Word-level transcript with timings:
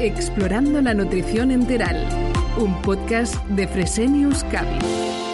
Explorando 0.00 0.80
la 0.80 0.94
nutrición 0.94 1.50
enteral, 1.50 1.96
un 2.56 2.80
podcast 2.82 3.34
de 3.48 3.66
Fresenius 3.66 4.44
Cavi. 4.44 5.27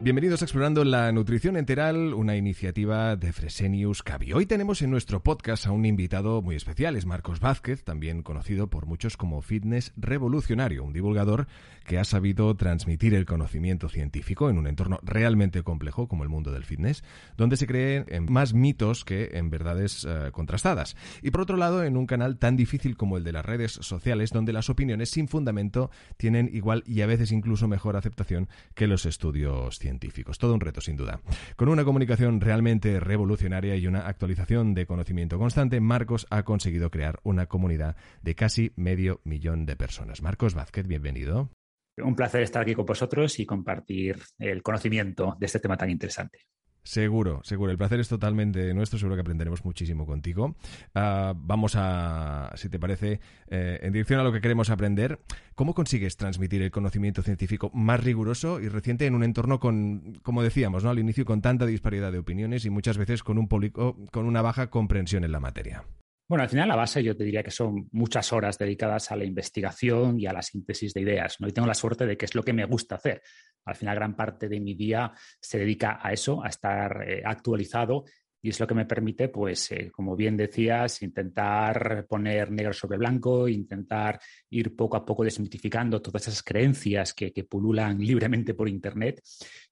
Bienvenidos 0.00 0.42
a 0.42 0.44
Explorando 0.44 0.84
la 0.84 1.10
Nutrición 1.10 1.56
Enteral, 1.56 2.14
una 2.14 2.36
iniciativa 2.36 3.16
de 3.16 3.32
Fresenius 3.32 4.04
Cavi. 4.04 4.32
Hoy 4.32 4.46
tenemos 4.46 4.80
en 4.80 4.92
nuestro 4.92 5.24
podcast 5.24 5.66
a 5.66 5.72
un 5.72 5.84
invitado 5.84 6.40
muy 6.40 6.54
especial, 6.54 6.94
es 6.94 7.04
Marcos 7.04 7.40
Vázquez, 7.40 7.82
también 7.82 8.22
conocido 8.22 8.70
por 8.70 8.86
muchos 8.86 9.16
como 9.16 9.42
Fitness 9.42 9.92
Revolucionario, 9.96 10.84
un 10.84 10.92
divulgador 10.92 11.48
que 11.84 11.98
ha 11.98 12.04
sabido 12.04 12.54
transmitir 12.54 13.12
el 13.12 13.26
conocimiento 13.26 13.88
científico 13.88 14.48
en 14.48 14.58
un 14.58 14.68
entorno 14.68 15.00
realmente 15.02 15.64
complejo 15.64 16.06
como 16.06 16.22
el 16.22 16.28
mundo 16.28 16.52
del 16.52 16.64
fitness, 16.64 17.02
donde 17.36 17.56
se 17.56 17.66
creen 17.66 18.04
en 18.06 18.32
más 18.32 18.54
mitos 18.54 19.04
que 19.04 19.30
en 19.32 19.50
verdades 19.50 20.06
eh, 20.08 20.30
contrastadas. 20.30 20.96
Y 21.22 21.32
por 21.32 21.40
otro 21.40 21.56
lado, 21.56 21.82
en 21.82 21.96
un 21.96 22.06
canal 22.06 22.38
tan 22.38 22.56
difícil 22.56 22.96
como 22.96 23.16
el 23.16 23.24
de 23.24 23.32
las 23.32 23.44
redes 23.44 23.72
sociales, 23.72 24.30
donde 24.30 24.52
las 24.52 24.70
opiniones 24.70 25.10
sin 25.10 25.26
fundamento 25.26 25.90
tienen 26.18 26.48
igual 26.52 26.84
y 26.86 27.00
a 27.00 27.06
veces 27.06 27.32
incluso 27.32 27.66
mejor 27.66 27.96
aceptación 27.96 28.48
que 28.76 28.86
los 28.86 29.04
estudios 29.04 29.76
científicos 29.76 29.87
científicos. 29.88 30.36
Todo 30.38 30.52
un 30.52 30.60
reto, 30.60 30.82
sin 30.82 30.96
duda. 30.96 31.20
Con 31.56 31.68
una 31.70 31.84
comunicación 31.84 32.42
realmente 32.42 33.00
revolucionaria 33.00 33.74
y 33.76 33.86
una 33.86 34.00
actualización 34.00 34.74
de 34.74 34.84
conocimiento 34.84 35.38
constante, 35.38 35.80
Marcos 35.80 36.26
ha 36.28 36.42
conseguido 36.42 36.90
crear 36.90 37.20
una 37.22 37.46
comunidad 37.46 37.96
de 38.20 38.34
casi 38.34 38.72
medio 38.76 39.22
millón 39.24 39.64
de 39.64 39.76
personas. 39.76 40.20
Marcos 40.20 40.54
Vázquez, 40.54 40.86
bienvenido. 40.86 41.48
Un 41.96 42.14
placer 42.14 42.42
estar 42.42 42.62
aquí 42.62 42.74
con 42.74 42.84
vosotros 42.84 43.40
y 43.40 43.46
compartir 43.46 44.18
el 44.38 44.62
conocimiento 44.62 45.36
de 45.40 45.46
este 45.46 45.58
tema 45.58 45.76
tan 45.76 45.90
interesante. 45.90 46.40
Seguro, 46.88 47.42
seguro. 47.44 47.70
El 47.70 47.76
placer 47.76 48.00
es 48.00 48.08
totalmente 48.08 48.72
nuestro. 48.72 48.98
Seguro 48.98 49.14
que 49.14 49.20
aprenderemos 49.20 49.62
muchísimo 49.62 50.06
contigo. 50.06 50.56
Ah, 50.94 51.34
vamos 51.36 51.74
a, 51.76 52.50
si 52.54 52.70
te 52.70 52.78
parece, 52.78 53.20
eh, 53.50 53.78
en 53.82 53.92
dirección 53.92 54.20
a 54.20 54.22
lo 54.22 54.32
que 54.32 54.40
queremos 54.40 54.70
aprender. 54.70 55.18
¿Cómo 55.54 55.74
consigues 55.74 56.16
transmitir 56.16 56.62
el 56.62 56.70
conocimiento 56.70 57.20
científico 57.20 57.70
más 57.74 58.02
riguroso 58.02 58.58
y 58.58 58.68
reciente 58.68 59.04
en 59.04 59.14
un 59.14 59.22
entorno 59.22 59.60
con, 59.60 60.18
como 60.22 60.42
decíamos, 60.42 60.82
¿no? 60.82 60.88
al 60.88 60.98
inicio, 60.98 61.26
con 61.26 61.42
tanta 61.42 61.66
disparidad 61.66 62.10
de 62.10 62.20
opiniones 62.20 62.64
y 62.64 62.70
muchas 62.70 62.96
veces 62.96 63.22
con 63.22 63.36
un 63.36 63.48
público 63.48 63.98
con 64.10 64.24
una 64.24 64.40
baja 64.40 64.70
comprensión 64.70 65.24
en 65.24 65.32
la 65.32 65.40
materia? 65.40 65.84
Bueno, 66.28 66.42
al 66.42 66.50
final 66.50 66.68
la 66.68 66.76
base 66.76 67.02
yo 67.02 67.16
te 67.16 67.24
diría 67.24 67.42
que 67.42 67.50
son 67.50 67.88
muchas 67.90 68.34
horas 68.34 68.58
dedicadas 68.58 69.10
a 69.10 69.16
la 69.16 69.24
investigación 69.24 70.20
y 70.20 70.26
a 70.26 70.32
la 70.34 70.42
síntesis 70.42 70.92
de 70.92 71.00
ideas, 71.00 71.36
¿no? 71.40 71.48
Y 71.48 71.52
tengo 71.52 71.66
la 71.66 71.72
suerte 71.72 72.04
de 72.04 72.18
que 72.18 72.26
es 72.26 72.34
lo 72.34 72.42
que 72.42 72.52
me 72.52 72.66
gusta 72.66 72.96
hacer. 72.96 73.22
Al 73.64 73.74
final 73.74 73.96
gran 73.96 74.16
parte 74.16 74.48
de 74.48 74.60
mi 74.60 74.74
día 74.74 75.12
se 75.40 75.58
dedica 75.58 75.98
a 76.02 76.12
eso, 76.12 76.42
a 76.42 76.48
estar 76.48 77.04
eh, 77.08 77.22
actualizado 77.24 78.04
y 78.40 78.50
es 78.50 78.60
lo 78.60 78.66
que 78.68 78.74
me 78.74 78.86
permite, 78.86 79.28
pues, 79.28 79.72
eh, 79.72 79.90
como 79.90 80.14
bien 80.14 80.36
decías, 80.36 81.02
intentar 81.02 82.06
poner 82.08 82.52
negro 82.52 82.72
sobre 82.72 82.96
blanco, 82.96 83.48
intentar 83.48 84.20
ir 84.50 84.76
poco 84.76 84.96
a 84.96 85.04
poco 85.04 85.24
desmitificando 85.24 86.00
todas 86.00 86.28
esas 86.28 86.42
creencias 86.44 87.14
que, 87.14 87.32
que, 87.32 87.44
pululan 87.44 87.98
libremente 88.04 88.54
por 88.54 88.68
Internet. 88.68 89.20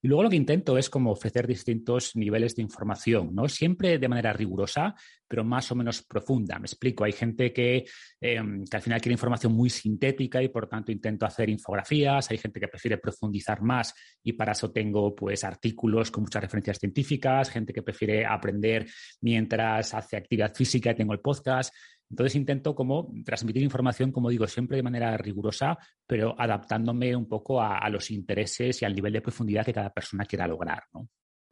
Y 0.02 0.08
luego 0.08 0.24
lo 0.24 0.30
que 0.30 0.36
intento 0.36 0.76
es 0.78 0.90
como 0.90 1.12
ofrecer 1.12 1.46
distintos 1.46 2.16
niveles 2.16 2.56
de 2.56 2.62
información, 2.62 3.34
¿no? 3.34 3.48
Siempre 3.48 3.98
de 3.98 4.08
manera 4.08 4.32
rigurosa, 4.32 4.96
pero 5.28 5.44
más 5.44 5.70
o 5.72 5.74
menos 5.74 6.02
profunda. 6.02 6.58
Me 6.58 6.66
explico, 6.66 7.05
hay 7.05 7.12
gente 7.12 7.52
que, 7.52 7.84
em, 8.20 8.64
que, 8.64 8.77
al 8.77 8.82
final 8.82 9.00
quiere 9.00 9.14
información 9.14 9.52
muy 9.52 9.70
sintética 9.70 10.42
y 10.42 10.48
por 10.48 10.69
tanto 10.69 10.92
intento 10.92 11.27
hacer 11.27 11.48
infografías, 11.48 12.30
hay 12.30 12.38
gente 12.38 12.60
que 12.60 12.69
prefiere 12.69 12.98
profundizar 12.98 13.62
más 13.62 13.94
y 14.22 14.32
para 14.32 14.52
eso 14.52 14.70
tengo 14.70 15.14
pues 15.14 15.44
artículos 15.44 16.10
con 16.10 16.24
muchas 16.24 16.42
referencias 16.42 16.78
científicas, 16.78 17.50
gente 17.50 17.72
que 17.72 17.82
prefiere 17.82 18.24
aprender 18.27 18.86
mientras 19.20 19.94
hace 19.94 20.16
actividad 20.16 20.54
física 20.54 20.91
y 20.91 20.94
tengo 20.94 21.12
el 21.12 21.20
podcast. 21.20 21.74
Entonces 22.08 22.36
intento 22.36 22.74
como 22.74 23.12
transmitir 23.24 23.62
información, 23.62 24.12
como 24.12 24.30
digo, 24.30 24.47
siempre 24.47 24.77
de 24.77 24.82
manera 24.82 25.16
rigurosa, 25.16 25.76
pero 26.06 26.34
adaptándome 26.38 27.16
un 27.16 27.28
poco 27.28 27.60
a, 27.60 27.78
a 27.78 27.91
los 27.91 28.10
intereses 28.10 28.81
y 28.81 28.84
al 28.84 28.94
nivel 28.94 29.12
de 29.12 29.22
profundidad 29.22 29.64
que 29.64 29.72
cada 29.72 29.91
persona 29.91 30.25
quiera 30.25 30.47
lograr. 30.47 30.84
¿no? 30.94 31.08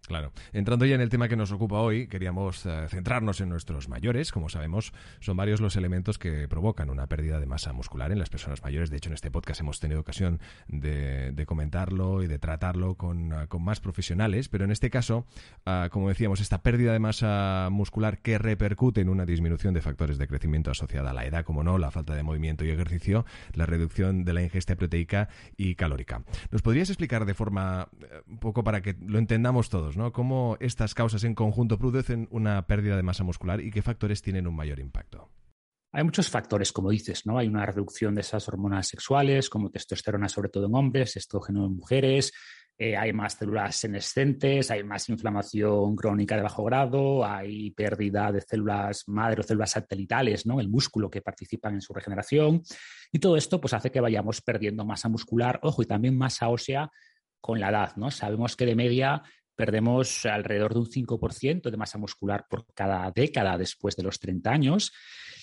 Claro. 0.07 0.33
Entrando 0.53 0.85
ya 0.85 0.95
en 0.95 1.01
el 1.01 1.09
tema 1.09 1.29
que 1.29 1.37
nos 1.37 1.51
ocupa 1.51 1.77
hoy, 1.77 2.09
queríamos 2.09 2.67
eh, 2.67 2.87
centrarnos 2.89 3.41
en 3.41 3.49
nuestros 3.49 3.89
mayores. 3.89 4.33
Como 4.33 4.51
sabemos, 4.51 4.93
son 5.21 5.37
varios 5.37 5.61
los 5.61 5.77
elementos 5.77 6.19
que 6.19 6.47
provocan 6.47 6.91
una 6.91 7.07
pérdida 7.07 7.41
de 7.41 7.47
masa 7.47 7.73
muscular 7.73 8.13
en 8.13 8.19
las 8.19 8.29
personas 8.29 8.63
mayores. 8.63 8.91
De 8.91 8.99
hecho, 8.99 9.09
en 9.09 9.15
este 9.15 9.31
podcast 9.31 9.61
hemos 9.61 9.81
tenido 9.81 10.01
ocasión 10.01 10.41
de, 10.69 11.45
comentarlo 11.47 12.23
y 12.23 12.27
de 12.27 12.39
tratarlo 12.39 12.97
con, 12.97 13.33
eh, 13.33 13.47
más 13.59 13.81
profesionales. 13.81 14.49
Pero 14.51 14.65
en 14.65 14.73
este 14.73 14.91
caso, 14.91 15.27
ah, 15.65 15.89
como 15.91 16.11
decíamos, 16.11 16.41
esta 16.41 16.63
pérdida 16.63 16.93
de 16.93 16.99
masa 16.99 17.69
muscular 17.71 18.19
que 18.19 18.37
repercute 18.37 19.01
en 19.01 19.09
una 19.09 19.25
disminución 19.25 19.73
de 19.73 19.81
factores 19.81 20.19
de 20.19 20.27
crecimiento 20.27 20.71
asociada 20.71 21.11
a 21.11 21.15
la 21.15 21.25
edad, 21.25 21.45
como 21.45 21.65
no, 21.65 21.79
la 21.79 21.91
falta 21.91 22.15
de 22.15 22.23
movimiento 22.23 22.65
y 22.65 22.71
ejercicio, 22.71 23.25
la 23.55 23.65
reducción 23.65 24.25
de 24.25 24.35
la 24.35 24.43
ingesta 24.43 24.77
proteica 24.77 25.31
y 25.57 25.77
calórica. 25.77 26.25
¿Nos 26.51 26.61
podrías 26.61 26.91
explicar 26.91 27.25
de 27.25 27.33
forma 27.33 27.89
eh, 28.03 28.23
un 28.29 28.39
poco 28.39 28.65
para 28.65 28.83
que 28.83 28.97
lo 29.01 29.19
entendamos 29.19 29.71
todos? 29.71 29.94
Cómo 30.12 30.56
estas 30.60 30.94
causas 30.94 31.25
en 31.25 31.34
conjunto 31.34 31.78
producen 31.78 32.28
una 32.31 32.66
pérdida 32.66 32.97
de 32.97 33.03
masa 33.03 33.25
muscular 33.25 33.60
y 33.60 33.71
qué 33.71 33.82
factores 33.82 34.22
tienen 34.22 34.47
un 34.47 34.56
mayor 34.56 34.81
impacto. 34.81 35.31
Hay 35.93 36.03
muchos 36.03 36.28
factores, 36.28 36.72
como 36.72 36.91
dices, 36.91 37.25
¿no? 37.25 37.38
Hay 37.38 37.47
una 37.47 37.65
reducción 37.65 38.16
de 38.16 38.22
esas 38.22 38.49
hormonas 38.49 38.88
sexuales, 38.88 39.49
como 39.49 39.71
testosterona, 39.71 40.28
sobre 40.28 40.49
todo 40.49 40.66
en 40.66 40.75
hombres, 40.75 41.16
estrógeno 41.16 41.66
en 41.66 41.77
mujeres, 41.77 42.32
eh, 42.77 42.97
hay 42.97 43.12
más 43.12 43.34
células 43.34 43.77
senescentes, 43.77 44.72
hay 44.72 44.82
más 44.82 45.09
inflamación 45.09 45.94
crónica 45.94 46.34
de 46.34 46.43
bajo 46.43 46.65
grado, 46.65 47.25
hay 47.25 47.71
pérdida 47.71 48.32
de 48.32 48.41
células 48.41 49.05
madre 49.06 49.41
o 49.41 49.44
células 49.44 49.71
satelitales, 49.71 50.44
¿no? 50.44 50.59
El 50.59 50.69
músculo 50.69 51.09
que 51.09 51.22
participan 51.22 51.75
en 51.75 51.81
su 51.81 51.93
regeneración. 51.93 52.62
Y 53.12 53.21
todo 53.21 53.37
esto 53.37 53.61
pues, 53.61 53.75
hace 53.75 53.93
que 53.93 54.00
vayamos 54.00 54.41
perdiendo 54.41 54.84
masa 54.84 55.09
muscular, 55.09 55.61
ojo, 55.62 55.82
y 55.82 55.87
también 55.87 56.19
masa 56.19 56.49
ósea 56.49 56.91
con 57.41 57.61
la 57.61 57.69
edad, 57.69 57.94
¿no? 57.97 58.11
Sabemos 58.11 58.56
que 58.56 58.66
de 58.66 58.75
media 58.75 59.22
perdemos 59.55 60.27
alrededor 60.27 60.75
de 60.75 60.81
un 60.81 60.87
5% 60.87 61.71
de 61.71 61.77
masa 61.77 61.99
muscular 61.99 62.47
por 62.49 62.67
cada 62.75 63.11
década 63.11 63.57
después 63.59 63.97
de 63.97 64.03
los 64.03 64.19
30 64.19 64.51
años. 64.51 64.93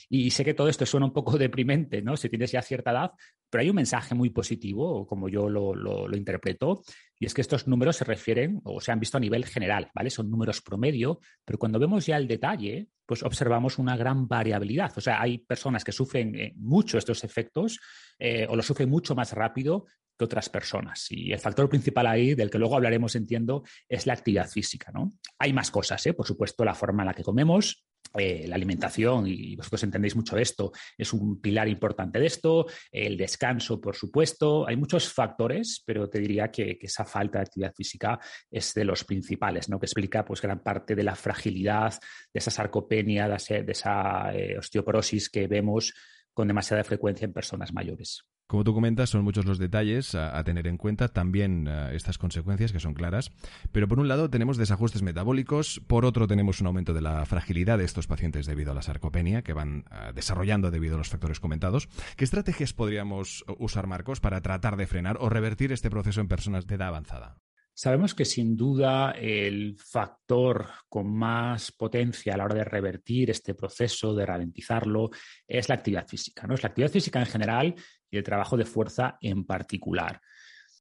Y 0.10 0.32
sé 0.32 0.44
que 0.44 0.54
todo 0.54 0.68
esto 0.68 0.86
suena 0.86 1.06
un 1.06 1.14
poco 1.14 1.38
deprimente, 1.38 2.02
¿no? 2.02 2.18
Si 2.18 2.28
tienes 2.28 2.52
ya 2.52 2.62
cierta 2.62 2.92
edad, 2.92 3.12
pero 3.50 3.62
hay 3.62 3.70
un 3.70 3.76
mensaje 3.78 4.14
muy 4.14 4.30
positivo, 4.30 5.08
como 5.08 5.30
yo 5.30 5.50
lo, 5.50 5.74
lo, 5.74 6.18
interpreto, 6.18 6.84
y 7.18 7.26
es 7.26 7.34
que 7.34 7.42
estos 7.42 7.68
números 7.68 7.98
se 7.98 8.06
refieren 8.06 8.60
o 8.64 8.82
se 8.82 8.92
han 8.92 9.00
visto 9.00 9.18
a 9.18 9.22
nivel 9.22 9.46
general, 9.46 9.90
¿vale? 9.96 10.10
Son 10.10 10.30
números 10.30 10.62
promedio, 10.62 11.20
pero 11.46 11.58
cuando 11.58 11.80
vemos 11.80 12.06
ya 12.06 12.18
el 12.18 12.28
detalle, 12.28 12.88
pues 13.06 13.24
observamos 13.24 13.78
una 13.78 13.96
gran 13.96 14.28
variabilidad. 14.28 14.92
O 14.98 15.02
sea, 15.02 15.22
hay 15.22 15.38
personas 15.38 15.84
que 15.84 15.92
sufren 15.92 16.36
eh, 16.36 16.54
mucho 16.58 16.98
estos 16.98 17.24
efectos 17.24 17.80
eh, 18.20 18.46
o 18.50 18.56
lo 18.56 18.64
sufren 18.64 18.90
mucho 18.90 19.16
más 19.16 19.34
rápido 19.34 19.86
otras 20.22 20.50
personas. 20.50 21.08
Y 21.10 21.32
el 21.32 21.40
factor 21.40 21.70
principal 21.70 22.08
ahí, 22.08 22.36
del 22.36 22.50
que 22.50 22.60
luego 22.60 22.76
hablaremos, 22.76 23.16
entiendo, 23.16 23.64
es 23.88 24.06
la 24.06 24.14
actividad 24.14 24.50
física. 24.50 24.92
¿no? 24.94 25.14
Hay 25.40 25.54
más 25.54 25.72
cosas, 25.72 26.06
¿eh? 26.06 26.14
por 26.14 26.28
supuesto, 26.28 26.64
la 26.66 26.76
forma 26.76 27.04
en 27.04 27.08
la 27.08 27.14
que 27.14 27.24
comemos, 27.24 27.86
eh, 28.14 28.46
la 28.46 28.56
alimentación, 28.56 29.26
y 29.26 29.56
vosotros 29.56 29.84
entendéis 29.84 30.18
mucho 30.18 30.38
esto, 30.38 30.74
es 30.98 31.14
un 31.14 31.40
pilar 31.40 31.70
importante 31.70 32.20
de 32.20 32.26
esto, 32.26 32.66
el 32.92 33.16
descanso, 33.16 33.80
por 33.80 33.96
supuesto, 33.96 34.68
hay 34.68 34.76
muchos 34.76 35.14
factores, 35.14 35.82
pero 35.86 36.10
te 36.10 36.20
diría 36.20 36.52
que, 36.52 36.78
esa 36.82 37.06
falta 37.06 37.40
de 37.40 37.44
actividad 37.44 37.74
física 37.74 38.20
es 38.50 38.74
de 38.74 38.84
los 38.84 39.06
principales, 39.06 39.70
¿no? 39.70 39.80
que 39.80 39.86
explica 39.86 40.26
pues, 40.26 40.42
gran 40.42 40.62
parte 40.62 40.94
de 40.94 41.04
la 41.04 41.16
fragilidad, 41.16 41.94
de 42.34 42.38
esa 42.38 42.52
sarcopenia, 42.52 43.30
de, 43.30 43.66
esa 43.68 44.34
eh, 44.34 44.58
osteoporosis 44.58 45.30
que 45.30 45.48
vemos 45.48 45.94
con 46.34 46.48
demasiada 46.48 46.84
frecuencia 46.84 47.26
en 47.26 47.34
personas 47.34 47.72
mayores. 47.72 48.26
Como 48.52 48.66
tú 48.66 48.74
comentas, 48.74 49.10
son 49.10 49.24
muchos 49.24 49.46
los 49.46 49.60
detalles 49.60 50.14
a, 50.14 50.44
tener 50.44 50.68
en 50.68 50.76
cuenta, 50.76 51.08
también 51.08 51.70
eh, 51.70 51.96
estas 51.96 52.18
consecuencias 52.18 52.74
que 52.74 52.82
son 52.82 52.94
claras. 52.94 53.32
Pero 53.72 53.88
por 53.88 53.98
un 53.98 54.10
lado 54.10 54.30
tenemos 54.30 54.58
desajustes 54.58 55.04
metabólicos, 55.04 55.82
por 55.88 56.04
otro 56.04 56.28
tenemos 56.28 56.60
un 56.60 56.68
aumento 56.68 56.94
de 56.94 57.00
la 57.00 57.26
fragilidad 57.26 57.78
de 57.78 57.86
estos 57.86 58.08
pacientes 58.08 58.46
debido 58.48 58.74
a 58.74 58.76
la 58.76 58.82
sarcopenia 58.82 59.42
que 59.42 59.54
van 59.54 59.86
eh, 59.90 60.12
desarrollando 60.14 60.70
debido 60.70 60.96
a 60.96 60.98
los 60.98 61.08
factores 61.08 61.40
comentados. 61.40 61.88
¿Qué 62.18 62.26
estrategias 62.26 62.74
podríamos 62.74 63.46
usar, 63.58 63.88
Marcos, 63.88 64.20
para 64.20 64.42
tratar 64.42 64.76
de 64.76 64.86
frenar 64.86 65.16
o 65.22 65.30
revertir 65.30 65.72
este 65.72 65.90
proceso 65.90 66.20
en 66.20 66.28
personas 66.28 66.68
de 66.68 66.76
edad 66.76 66.90
avanzada? 66.90 67.38
Sabemos 67.74 68.14
que 68.14 68.26
sin 68.26 68.58
duda 68.58 69.12
el 69.12 69.78
factor 69.80 70.68
con 70.90 71.10
más 71.10 71.72
potencia 71.72 72.34
a 72.34 72.38
la 72.38 72.44
hora 72.44 72.56
de 72.56 72.66
revertir 72.66 73.30
este 73.30 73.56
proceso, 73.56 74.14
de 74.14 74.26
ralentizarlo, 74.26 75.10
es 75.48 75.70
la 75.70 75.76
actividad 75.76 76.06
física. 76.06 76.46
¿no? 76.46 76.56
Es 76.56 76.64
la 76.64 76.68
actividad 76.68 76.92
física 76.92 77.20
en 77.20 77.26
general 77.28 77.76
y 78.12 78.18
el 78.18 78.24
trabajo 78.24 78.58
de 78.58 78.66
fuerza 78.66 79.18
en 79.22 79.46
particular. 79.46 80.22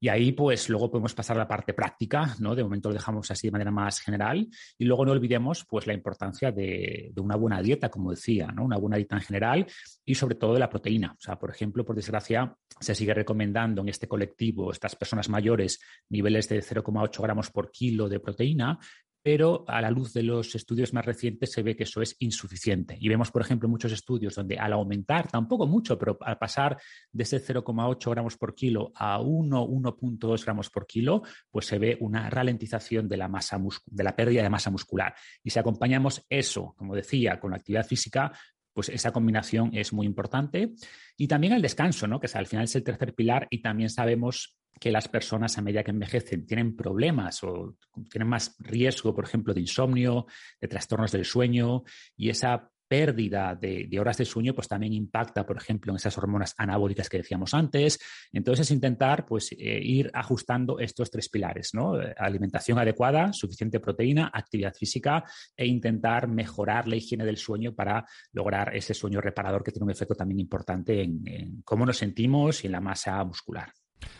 Y 0.03 0.09
ahí, 0.09 0.31
pues, 0.31 0.67
luego 0.67 0.89
podemos 0.89 1.13
pasar 1.13 1.37
a 1.37 1.41
la 1.41 1.47
parte 1.47 1.75
práctica, 1.75 2.35
¿no? 2.39 2.55
De 2.55 2.63
momento 2.63 2.89
lo 2.89 2.95
dejamos 2.95 3.29
así 3.29 3.47
de 3.47 3.51
manera 3.51 3.69
más 3.69 3.99
general. 3.99 4.49
Y 4.75 4.85
luego 4.85 5.05
no 5.05 5.11
olvidemos, 5.11 5.63
pues, 5.69 5.85
la 5.85 5.93
importancia 5.93 6.51
de, 6.51 7.13
una 7.17 7.35
buena 7.35 7.61
dieta, 7.61 7.89
como 7.89 8.09
decía, 8.09 8.47
¿no? 8.47 8.63
Una 8.65 8.77
buena 8.77 8.97
dieta 8.97 9.15
en 9.15 9.21
general 9.21 9.67
y 10.03 10.15
sobre 10.15 10.33
todo 10.33 10.55
de 10.55 10.59
la 10.59 10.71
proteína. 10.71 11.11
O 11.11 11.21
sea, 11.21 11.37
por 11.37 11.51
ejemplo, 11.51 11.85
por 11.85 11.95
desgracia, 11.95 12.51
se 12.79 12.95
sigue 12.95 13.13
recomendando 13.13 13.83
en 13.83 13.89
este 13.89 14.07
colectivo, 14.07 14.71
estas 14.71 14.95
personas 14.95 15.29
mayores, 15.29 15.79
niveles 16.09 16.49
de 16.49 16.63
0,8 16.63 17.21
gramos 17.21 17.51
por 17.51 17.69
kilo 17.69 18.09
de 18.09 18.19
proteína, 18.19 18.79
pero 19.23 19.65
a 19.67 19.81
la 19.81 19.91
luz 19.91 20.13
de 20.13 20.23
los 20.23 20.55
estudios 20.55 20.93
más 20.93 21.05
recientes 21.05 21.51
se 21.51 21.61
ve 21.61 21.75
que 21.75 21.83
eso 21.83 22.01
es 22.01 22.15
insuficiente. 22.19 22.97
Y 22.99 23.07
vemos, 23.07 23.31
por 23.31 23.41
ejemplo, 23.41 23.69
muchos 23.69 23.91
estudios 23.91 24.35
donde 24.35 24.57
al 24.57 24.73
aumentar, 24.73 25.27
tampoco 25.29 25.67
mucho, 25.67 25.97
pero 25.97 26.17
al 26.21 26.37
pasar 26.37 26.77
de 27.11 27.23
ese 27.23 27.43
0,8 27.43 28.11
gramos 28.11 28.37
por 28.37 28.55
kilo 28.55 28.91
a 28.95 29.19
1, 29.21 29.67
1.2 29.67 30.43
gramos 30.43 30.69
por 30.69 30.87
kilo, 30.87 31.21
pues 31.49 31.65
se 31.67 31.77
ve 31.77 31.97
una 31.99 32.29
ralentización 32.29 33.07
de 33.07 33.17
la, 33.17 33.27
masa 33.27 33.59
de 33.85 34.03
la 34.03 34.15
pérdida 34.15 34.41
de 34.41 34.49
masa 34.49 34.71
muscular. 34.71 35.13
Y 35.43 35.49
si 35.49 35.59
acompañamos 35.59 36.25
eso, 36.29 36.73
como 36.77 36.95
decía, 36.95 37.39
con 37.39 37.51
la 37.51 37.57
actividad 37.57 37.85
física, 37.85 38.31
pues 38.73 38.89
esa 38.89 39.11
combinación 39.11 39.71
es 39.73 39.93
muy 39.93 40.05
importante. 40.05 40.73
Y 41.17 41.27
también 41.27 41.53
el 41.53 41.61
descanso, 41.61 42.07
¿no? 42.07 42.19
que 42.19 42.27
al 42.33 42.47
final 42.47 42.65
es 42.65 42.75
el 42.75 42.83
tercer 42.83 43.13
pilar 43.13 43.47
y 43.49 43.61
también 43.61 43.89
sabemos 43.89 44.57
que 44.79 44.91
las 44.91 45.07
personas 45.07 45.57
a 45.57 45.61
medida 45.61 45.83
que 45.83 45.91
envejecen 45.91 46.47
tienen 46.47 46.75
problemas 46.75 47.43
o 47.43 47.77
tienen 48.09 48.27
más 48.27 48.55
riesgo, 48.57 49.13
por 49.13 49.25
ejemplo, 49.25 49.53
de 49.53 49.61
insomnio, 49.61 50.25
de 50.59 50.67
trastornos 50.67 51.11
del 51.11 51.23
sueño 51.23 51.83
y 52.17 52.29
esa 52.29 52.70
pérdida 52.91 53.55
de, 53.55 53.87
horas 54.01 54.17
de 54.17 54.25
sueño, 54.25 54.53
pues 54.53 54.67
también 54.67 54.91
impacta, 54.91 55.45
por 55.45 55.55
ejemplo, 55.55 55.93
en 55.93 55.95
esas 55.95 56.17
hormonas 56.17 56.53
anabólicas 56.57 57.07
que 57.07 57.19
decíamos 57.19 57.53
antes. 57.53 57.97
Entonces, 58.33 58.69
intentar 58.69 59.25
pues, 59.25 59.53
eh, 59.53 59.79
ir 59.81 60.11
ajustando 60.13 60.77
estos 60.77 61.09
tres 61.09 61.29
pilares, 61.29 61.69
¿no? 61.73 61.93
Alimentación 62.17 62.79
adecuada, 62.79 63.31
suficiente 63.31 63.79
proteína, 63.79 64.29
actividad 64.33 64.73
física 64.73 65.23
e 65.55 65.65
intentar 65.65 66.27
mejorar 66.27 66.89
la 66.89 66.97
higiene 66.97 67.23
del 67.23 67.37
sueño 67.37 67.73
para 67.73 68.05
lograr 68.33 68.75
ese 68.75 68.93
sueño 68.93 69.21
reparador 69.21 69.63
que 69.63 69.71
tiene 69.71 69.85
un 69.85 69.91
efecto 69.91 70.13
también 70.13 70.41
importante 70.41 71.01
en 71.01 71.61
cómo 71.63 71.85
nos 71.85 71.95
sentimos 71.95 72.61
y 72.65 72.67
en 72.67 72.73
la 72.73 72.81
masa 72.81 73.23
muscular. 73.23 73.71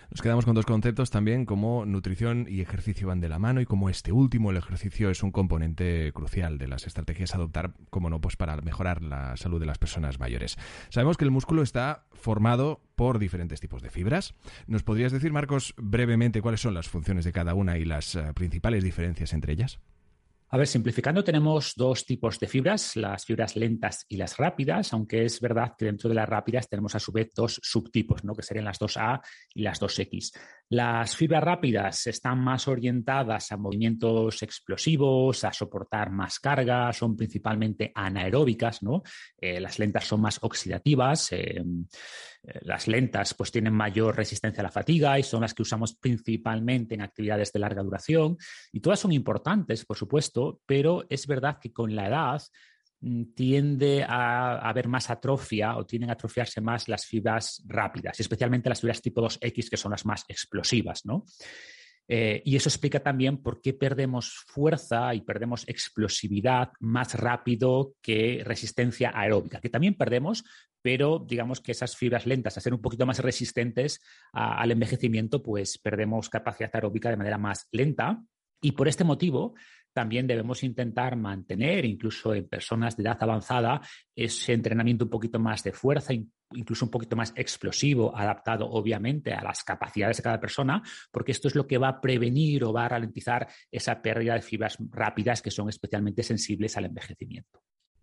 Nos 0.10 0.22
quedamos 0.22 0.45
con 0.45 0.56
dos 0.56 0.66
conceptos 0.66 1.10
también, 1.10 1.45
como 1.45 1.86
nutrición 1.86 2.45
y 2.50 2.62
ejercicio 2.62 3.07
van 3.07 3.22
de 3.22 3.30
la 3.30 3.39
mano 3.39 3.62
y 3.62 3.66
como 3.66 3.89
este 3.89 4.12
último, 4.12 4.51
el 4.51 4.57
ejercicio, 4.57 5.10
es 5.10 5.24
un 5.24 5.31
componente 5.31 6.12
crucial 6.13 6.57
de 6.57 6.68
las 6.68 6.86
estrategias 6.86 7.33
a 7.33 7.38
adoptar, 7.38 7.74
como 7.89 8.10
no, 8.10 8.19
pues 8.19 8.36
para 8.36 8.56
mejorar 8.57 9.01
la 9.01 9.38
salud 9.38 9.60
de 9.60 9.66
las 9.66 9.78
personas 9.78 10.19
mayores. 10.19 10.57
Sabemos 10.89 11.18
que 11.18 11.25
el 11.25 11.31
músculo 11.31 11.62
está 11.62 12.06
formado 12.12 12.81
por 12.95 13.19
diferentes 13.19 13.60
tipos 13.60 13.81
de 13.81 13.89
fibras. 13.89 14.33
¿Nos 14.68 14.83
podrías 14.83 15.12
decir, 15.12 15.31
Marcos, 15.31 15.74
brevemente 15.78 16.42
cuáles 16.42 16.62
son 16.62 16.74
las 16.74 16.89
funciones 16.89 17.25
de 17.25 17.31
cada 17.31 17.54
una 17.54 17.78
y 17.78 17.86
las 17.86 18.16
eh, 18.16 18.33
principales 18.33 18.83
diferencias 18.83 19.33
entre 19.33 19.54
ellas? 19.54 19.80
A 20.53 20.57
ver, 20.57 20.68
simplificando, 20.68 21.24
tenemos 21.24 21.75
dos 21.77 22.06
tipos 22.06 22.38
de 22.38 22.45
fibras, 22.45 22.98
las 22.98 23.24
fibras 23.24 23.56
lentas 23.56 24.06
y 24.09 24.18
las 24.18 24.36
rápidas, 24.36 24.92
aunque 24.92 25.24
es 25.24 25.39
verdad 25.39 25.75
que 25.77 25.86
dentro 25.86 26.09
de 26.09 26.15
las 26.15 26.27
rápidas 26.27 26.68
tenemos 26.68 26.94
a 26.94 27.00
su 27.00 27.13
vez 27.13 27.33
dos 27.33 27.57
subtipos, 27.63 28.25
¿no? 28.25 28.36
que 28.36 28.44
serían 28.44 28.65
las 28.65 28.77
2A 28.77 29.21
y 29.53 29.62
las 29.62 29.80
2X. 29.80 30.38
Las 30.68 31.15
fibras 31.15 31.42
rápidas 31.42 32.06
están 32.07 32.39
más 32.39 32.68
orientadas 32.68 33.50
a 33.53 33.56
movimientos 33.56 34.44
explosivos, 34.44 35.42
a 35.45 35.53
soportar 35.53 36.12
más 36.12 36.38
carga, 36.42 36.92
son 36.92 37.15
principalmente 37.15 37.89
anaeróbicas, 37.95 38.83
¿no? 38.83 39.04
Eh, 39.38 39.62
las 39.62 39.80
lentas 39.80 40.04
son 40.04 40.19
más 40.19 40.38
oxidativas, 40.42 41.31
eh, 41.31 41.63
las 42.62 42.88
lentas 42.88 43.34
pues 43.34 43.52
tienen 43.52 43.74
mayor 43.74 44.16
resistencia 44.16 44.62
a 44.62 44.64
la 44.64 44.72
fatiga 44.72 45.20
y 45.20 45.24
son 45.24 45.42
las 45.42 45.54
que 45.54 45.62
usamos 45.62 45.96
principalmente 45.96 46.96
en 46.96 47.02
actividades 47.02 47.52
de 47.52 47.60
larga 47.60 47.84
duración 47.84 48.38
y 48.72 48.80
todas 48.80 49.00
son 49.00 49.12
importantes, 49.12 49.86
por 49.86 49.98
supuesto, 49.98 50.60
pero 50.66 51.06
es 51.10 51.28
verdad 51.28 51.60
que 51.62 51.72
con 51.72 51.96
la 51.96 52.08
edad 52.08 52.42
Mm, 53.02 53.34
tiende 53.34 54.06
a, 54.08 54.60
haber 54.60 54.88
más 54.88 55.10
atrofia 55.10 55.76
o 55.76 55.86
tienen 55.88 56.12
a 56.12 56.14
atrofiarse 56.14 56.62
más 56.62 56.88
las 56.88 57.06
fibras 57.06 57.64
rápidas, 57.66 58.20
especialmente 58.20 58.70
las 58.70 58.80
fibras 58.80 59.02
tipo 59.02 59.22
2X, 59.22 59.70
que 59.72 59.78
son 59.78 59.92
las 59.92 60.06
más 60.06 60.24
explosivas, 60.28 61.04
¿no? 61.04 61.26
Eh, 62.13 62.42
y 62.44 62.58
eso 62.58 62.68
explica 62.68 63.00
también 63.00 63.38
por 63.38 63.62
qué 63.62 63.74
perdemos 63.74 64.44
fuerza 64.46 65.16
y 65.16 65.22
perdemos 65.22 65.63
explosividad 65.69 66.74
más 66.81 67.16
rápido 67.16 67.94
que 68.02 68.42
resistencia 68.44 69.13
aeróbica, 69.16 69.62
que 69.62 69.69
también 69.69 69.96
perdemos, 69.96 70.44
pero 70.81 71.25
digamos 71.25 71.62
que 71.62 71.72
esas 71.72 71.96
fibras 71.96 72.25
lentas, 72.25 72.58
a 72.58 72.60
ser 72.60 72.74
un 72.74 72.81
poquito 72.81 73.06
más 73.06 73.19
resistentes 73.19 74.02
al 74.34 74.72
envejecimiento, 74.72 75.42
pues 75.42 75.78
perdemos 75.78 76.28
capacidad 76.28 76.69
aeróbica 76.74 77.10
de 77.10 77.16
manera 77.16 77.38
más 77.38 77.69
lenta. 77.72 78.22
Y 78.62 78.74
por 78.74 78.88
este 78.88 79.04
motivo, 79.04 79.56
también 79.94 80.28
debemos 80.28 80.63
intentar 80.63 81.16
mantener, 81.16 81.86
incluso 81.86 82.34
en 82.34 82.48
personas 82.48 82.96
de 82.96 83.04
edad 83.04 83.18
avanzada, 83.19 83.81
ese 84.16 84.54
entrenamiento 84.54 85.06
un 85.06 85.10
poquito 85.10 85.40
más 85.40 85.63
de 85.63 85.74
fuerza, 85.74 86.13
incluso 86.54 86.86
un 86.86 86.92
poquito 86.92 87.16
más 87.16 87.34
explosivo, 87.36 88.16
adaptado 88.16 88.69
obviamente 88.69 89.34
a 89.34 89.44
las 89.44 89.63
capacidades 89.63 90.18
de 90.18 90.24
cada 90.24 90.40
persona, 90.40 90.81
porque 91.12 91.31
esto 91.31 91.48
es 91.48 91.56
lo 91.56 91.68
que 91.68 91.78
va 91.78 91.90
a 91.90 92.02
prevenir 92.02 92.63
o 92.63 92.74
va 92.74 92.86
a 92.86 92.90
ralentizar 92.90 93.48
esa 93.69 94.02
pérdida 94.02 94.36
de 94.36 94.42
fibras 94.42 94.78
rápidas 94.92 95.42
que 95.42 95.52
son 95.52 95.69
especialmente 95.69 96.24
sensibles 96.24 96.78
al 96.78 96.86
envejecimiento. 96.86 97.62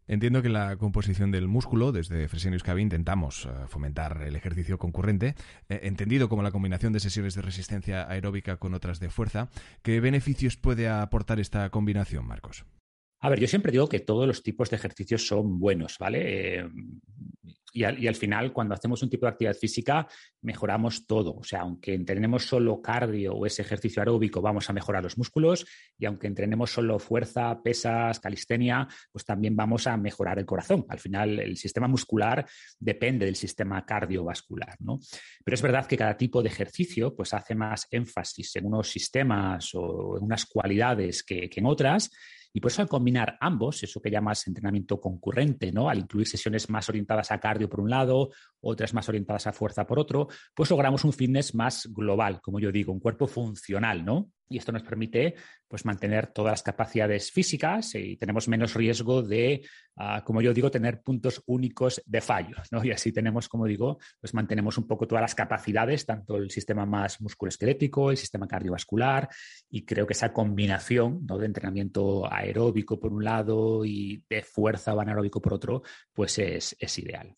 Entiendo 0.08 0.40
que 0.40 0.48
la 0.48 0.76
composición 0.78 1.30
del 1.30 1.48
músculo, 1.48 1.92
desde 1.92 2.28
Fresenius 2.28 2.62
Cavi 2.62 2.80
intentamos 2.80 3.44
eh, 3.44 3.50
fomentar 3.68 4.22
el 4.22 4.36
ejercicio 4.36 4.78
concurrente, 4.78 5.34
eh, 5.68 5.80
entendido 5.82 6.30
como 6.30 6.42
la 6.42 6.50
combinación 6.50 6.94
de 6.94 7.00
sesiones 7.00 7.34
de 7.34 7.42
resistencia 7.42 8.10
aeróbica 8.10 8.56
con 8.56 8.72
otras 8.72 9.00
de 9.00 9.10
fuerza. 9.10 9.50
¿Qué 9.82 10.00
beneficios 10.00 10.56
puede 10.56 10.88
aportar 10.88 11.40
esta 11.40 11.68
combinación, 11.68 12.26
Marcos? 12.26 12.64
A 13.20 13.28
ver, 13.28 13.40
yo 13.40 13.48
siempre 13.48 13.70
digo 13.70 13.88
que 13.88 14.00
todos 14.00 14.26
los 14.26 14.42
tipos 14.42 14.70
de 14.70 14.76
ejercicios 14.76 15.26
son 15.26 15.58
buenos, 15.58 15.98
¿vale? 15.98 16.60
Eh, 16.60 16.68
y, 17.78 18.06
al, 18.08 18.14
final, 18.16 18.52
cuando 18.52 18.74
hacemos 18.74 19.04
un 19.04 19.08
tipo 19.08 19.24
de 19.26 19.30
actividad 19.30 19.54
física, 19.54 20.08
mejoramos 20.42 21.06
todo. 21.06 21.36
O 21.36 21.44
sea, 21.44 21.60
aunque 21.60 21.94
entrenemos 21.94 22.44
solo 22.44 22.82
cardio 22.82 23.34
o 23.34 23.46
ese 23.46 23.62
ejercicio 23.62 24.00
aeróbico, 24.00 24.42
vamos 24.42 24.68
a 24.68 24.72
mejorar 24.72 25.04
los 25.04 25.16
músculos. 25.16 25.64
Y 25.96 26.04
aunque 26.06 26.26
entrenemos 26.26 26.72
solo 26.72 26.98
fuerza, 26.98 27.62
pesas, 27.62 28.18
calistenia, 28.18 28.88
pues 29.12 29.24
también 29.24 29.54
vamos 29.54 29.86
a 29.86 29.96
mejorar 29.96 30.40
el 30.40 30.44
corazón. 30.44 30.86
Al 30.88 30.98
final, 30.98 31.38
el 31.38 31.56
sistema 31.56 31.86
muscular 31.86 32.44
depende 32.80 33.26
del 33.26 33.36
sistema 33.36 33.86
cardiovascular, 33.86 34.74
¿no? 34.80 34.98
Pero 35.44 35.54
es 35.54 35.62
verdad 35.62 35.86
que 35.86 35.96
cada 35.96 36.16
tipo 36.16 36.42
de 36.42 36.48
ejercicio 36.48 37.14
pues 37.14 37.32
hace 37.32 37.54
más 37.54 37.86
énfasis 37.92 38.56
en 38.56 38.66
unos 38.66 38.90
sistemas 38.90 39.70
o 39.74 40.16
en 40.18 40.24
unas 40.24 40.46
cualidades 40.46 41.22
que 41.22 41.48
en 41.54 41.66
otras 41.66 42.10
y 42.58 42.60
por 42.60 42.72
eso 42.72 42.82
al 42.82 42.88
combinar 42.88 43.38
ambos, 43.40 43.84
eso 43.84 44.02
que 44.02 44.10
llamas 44.10 44.48
entrenamiento 44.48 45.00
concurrente, 45.00 45.70
¿no? 45.70 45.88
Al 45.88 45.98
incluir 45.98 46.26
sesiones 46.26 46.68
más 46.68 46.88
orientadas 46.88 47.30
a 47.30 47.38
cardio 47.38 47.68
por 47.68 47.78
un 47.78 47.88
lado, 47.88 48.30
otras 48.60 48.92
más 48.94 49.08
orientadas 49.08 49.46
a 49.46 49.52
fuerza 49.52 49.86
por 49.86 50.00
otro, 50.00 50.26
pues 50.56 50.68
logramos 50.68 51.04
un 51.04 51.12
fitness 51.12 51.54
más 51.54 51.88
global, 51.92 52.40
como 52.40 52.58
yo 52.58 52.72
digo, 52.72 52.92
un 52.92 52.98
cuerpo 52.98 53.28
funcional, 53.28 54.04
¿no? 54.04 54.32
Y 54.48 54.58
esto 54.58 54.72
nos 54.72 54.82
permite 54.82 55.34
pues, 55.66 55.84
mantener 55.84 56.28
todas 56.28 56.52
las 56.52 56.62
capacidades 56.62 57.30
físicas 57.30 57.94
y 57.94 58.16
tenemos 58.16 58.48
menos 58.48 58.74
riesgo 58.74 59.22
de, 59.22 59.66
ah, 59.96 60.22
como 60.24 60.42
yo 60.42 60.52
digo, 60.54 60.70
tener 60.70 61.00
puntos 61.02 61.42
únicos 61.46 62.02
de 62.06 62.20
fallo. 62.20 62.56
¿no? 62.70 62.84
Y 62.84 62.90
así 62.90 63.12
tenemos, 63.12 63.48
como 63.48 63.66
digo, 63.66 63.98
pues 64.20 64.34
mantenemos 64.34 64.78
un 64.78 64.86
poco 64.86 65.06
todas 65.06 65.22
las 65.22 65.34
capacidades, 65.34 66.06
tanto 66.06 66.36
el 66.36 66.50
sistema 66.50 66.86
más 66.86 67.20
musculoesquelético, 67.20 68.10
el 68.10 68.16
sistema 68.16 68.46
cardiovascular, 68.46 69.28
y 69.70 69.84
creo 69.84 70.06
que 70.06 70.12
esa 70.12 70.32
combinación 70.32 71.26
de 71.26 71.46
entrenamiento 71.46 72.30
aeróbico 72.32 72.98
por 72.98 73.12
un 73.12 73.24
lado 73.24 73.84
y 73.84 74.22
de 74.28 74.42
fuerza 74.42 74.94
o 74.94 75.00
anaeróbico 75.00 75.40
por 75.40 75.54
otro, 75.54 75.82
pues 76.12 76.38
es 76.38 76.98
ideal. 76.98 77.36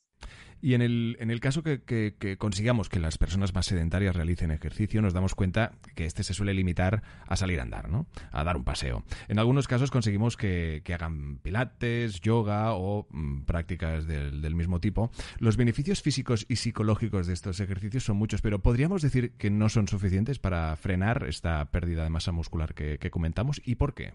Y 0.62 0.75
en 0.75 0.83
el, 0.83 1.17
en 1.21 1.31
el 1.31 1.40
caso 1.40 1.62
que, 1.62 2.37
consigamos 2.38 2.88
que 2.88 3.00
las 3.00 3.19
personas 3.19 3.55
más 3.55 3.67
sedentarias 3.67 4.14
realicen 4.14 4.50
ejercicio, 4.50 5.00
nos 5.02 5.14
damos 5.14 5.35
cuenta 5.35 5.73
que 5.95 6.05
este 6.05 6.23
se 6.23 6.35
suele 6.35 6.55
limitar 6.55 7.02
a 7.26 7.37
salir 7.37 7.61
a 7.61 7.62
andar, 7.62 7.88
¿no? 7.88 8.07
A 8.31 8.45
dar 8.45 8.57
un 8.57 8.64
paseo. 8.64 9.05
En 9.29 9.38
algunos 9.38 9.69
casos 9.69 9.90
conseguimos 9.90 10.37
que, 10.37 10.83
hagan 10.90 11.38
pilates, 11.38 12.21
yoga 12.21 12.75
o 12.75 13.07
mm, 13.11 13.43
prácticas 13.43 14.07
del, 14.07 14.55
mismo 14.55 14.81
tipo. 14.81 15.11
Los 15.38 15.57
beneficios 15.57 16.02
físicos 16.02 16.45
y 16.49 16.57
psicológicos 16.57 17.26
de 17.26 17.33
estos 17.33 17.61
ejercicios 17.61 18.05
son 18.05 18.17
muchos, 18.17 18.43
pero 18.43 18.59
podríamos 18.59 19.00
decir 19.00 19.33
que 19.38 19.50
no 19.50 19.69
son 19.69 19.88
suficientes 19.88 20.38
para 20.38 20.75
frenar 20.76 21.25
esta 21.29 21.71
pérdida 21.71 22.02
de 22.02 22.11
masa 22.11 22.33
muscular 22.33 22.75
que 22.75 23.11
comentamos. 23.11 23.62
¿Y 23.64 23.76
por 23.76 23.95
qué? 23.95 24.12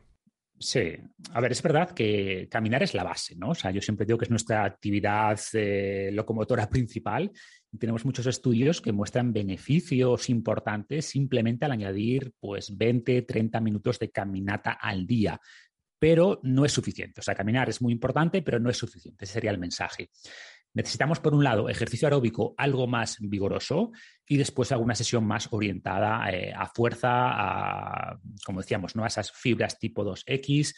Sí, 0.58 0.94
a 1.34 1.42
ver, 1.42 1.52
es 1.52 1.62
verdad 1.62 1.92
que 1.92 2.48
caminar 2.50 2.82
es 2.82 2.94
la 2.94 3.04
base, 3.04 3.36
¿no? 3.36 3.50
O 3.50 3.56
sea, 3.56 3.72
yo 3.72 3.82
siempre 3.82 4.06
digo 4.06 4.18
que 4.18 4.24
es 4.24 4.32
nuestra 4.32 4.64
actividad 4.64 5.38
eh, 5.54 6.12
locomotora 6.14 6.70
principal. 6.70 7.32
tenemos 7.78 8.06
muchos 8.06 8.26
estudios 8.26 8.80
que 8.80 8.94
muestran 8.94 9.34
beneficios 9.34 10.30
importantes 10.30 11.06
simplemente 11.08 11.66
al 11.66 11.72
añadir 11.72 12.32
pues 12.40 12.76
20, 12.78 13.24
30 13.24 13.60
minutos 13.60 14.00
de 14.00 14.12
caminata 14.12 14.72
al 14.72 15.06
día. 15.06 15.40
Pero 16.00 16.40
no 16.44 16.64
es 16.64 16.72
suficiente. 16.72 17.20
O 17.20 17.24
sea, 17.24 17.36
caminar 17.36 17.68
es 17.70 17.82
muy 17.82 17.92
importante, 17.92 18.42
pero 18.42 18.60
no 18.60 18.70
es 18.70 18.78
suficiente. 18.78 19.26
Ese 19.26 19.34
sería 19.34 19.52
el 19.52 19.58
mensaje. 19.58 20.10
Necesitamos, 20.76 21.20
por 21.20 21.34
un 21.34 21.44
lado, 21.44 21.70
ejercicio 21.70 22.06
aeróbico 22.06 22.54
algo 22.58 22.86
más 22.86 23.18
vigoroso 23.20 23.92
y 24.28 24.38
después 24.38 24.72
alguna 24.72 24.94
sesión 24.94 25.26
más 25.26 25.48
orientada 25.52 26.30
eh, 26.30 26.54
a 26.56 26.68
fuerza, 26.68 27.10
a, 27.10 28.20
como 28.46 28.62
decíamos, 28.62 28.96
¿no? 28.96 29.06
a 29.06 29.08
esas 29.08 29.32
fibras 29.32 29.80
tipo 29.80 30.04
2X 30.04 30.76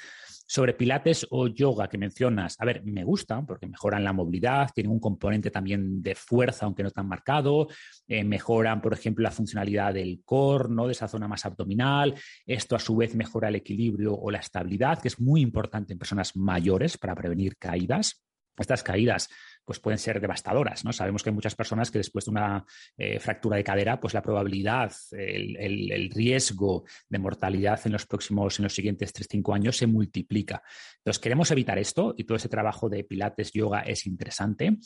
Sobre 0.50 0.74
pilates 0.74 1.27
o 1.30 1.48
yoga 1.48 1.89
que 1.89 1.98
mencionas, 1.98 2.56
a 2.60 2.63
ver, 2.63 2.82
me 2.86 3.04
gustan 3.04 3.46
porque 3.46 3.68
mejoran 3.68 4.06
la 4.06 4.13
movilidad, 4.13 4.70
tienen 4.74 4.94
un 4.94 5.00
componente 5.00 5.51
también 5.51 6.01
de 6.01 6.16
fuerza, 6.16 6.66
aunque 6.66 6.84
no 6.84 6.92
tan 6.92 7.06
marcado, 7.06 7.68
eh, 8.08 8.24
mejoran, 8.24 8.82
por 8.82 8.94
ejemplo, 8.94 9.24
la 9.24 9.32
funcionalidad 9.32 9.94
del 9.94 10.22
core, 10.24 10.70
¿no? 10.70 10.86
de 10.86 10.94
esa 10.94 11.10
zona 11.10 11.27
más 11.27 11.46
abdominal. 11.46 12.16
Esto 12.46 12.77
a 12.77 12.80
su 12.80 12.96
vez 12.96 13.13
mejora 13.13 13.50
el 13.50 13.56
equilibrio 13.56 14.16
o 14.16 14.32
la 14.32 14.39
estabilidad, 14.39 15.01
que 15.01 15.10
es 15.10 15.20
muy 15.20 15.42
importante 15.42 15.92
en 15.92 16.00
personas 16.00 16.34
mayores 16.38 16.98
para 16.98 17.13
prevenir 17.13 17.58
caídas. 17.58 18.24
Estas 18.58 18.84
caídas 18.84 19.30
pues 19.68 19.82
pueden 19.82 19.98
ser 19.98 20.22
devastadoras. 20.22 20.86
¿no? 20.86 20.94
Sabemos 20.94 21.22
que 21.22 21.30
hay 21.30 21.36
muchas 21.36 21.54
personas 21.54 21.92
que 21.92 21.98
después 21.98 22.24
de 22.24 22.32
una 22.32 22.66
eh, 22.98 23.20
fractura 23.20 23.58
de 23.58 23.66
cadera, 23.66 24.00
pues 24.00 24.14
la 24.14 24.22
probabilidad, 24.22 24.94
el, 25.12 26.10
riesgo 26.16 26.86
de 27.10 27.20
mortalidad 27.20 27.82
en 27.84 27.92
los 27.92 28.06
próximos, 28.06 28.58
en 28.60 28.64
los 28.64 28.74
siguientes 28.74 29.14
3-5 29.14 29.54
años 29.54 29.76
se 29.76 29.86
multiplica. 29.86 30.64
Entonces, 31.00 31.20
queremos 31.20 31.52
evitar 31.52 31.78
esto 31.78 32.16
y 32.18 32.24
todo 32.24 32.38
ese 32.38 32.48
trabajo 32.48 32.88
de 32.88 33.04
pilates, 33.04 33.52
yoga 33.52 33.82
es 33.82 34.06
interesante, 34.06 34.78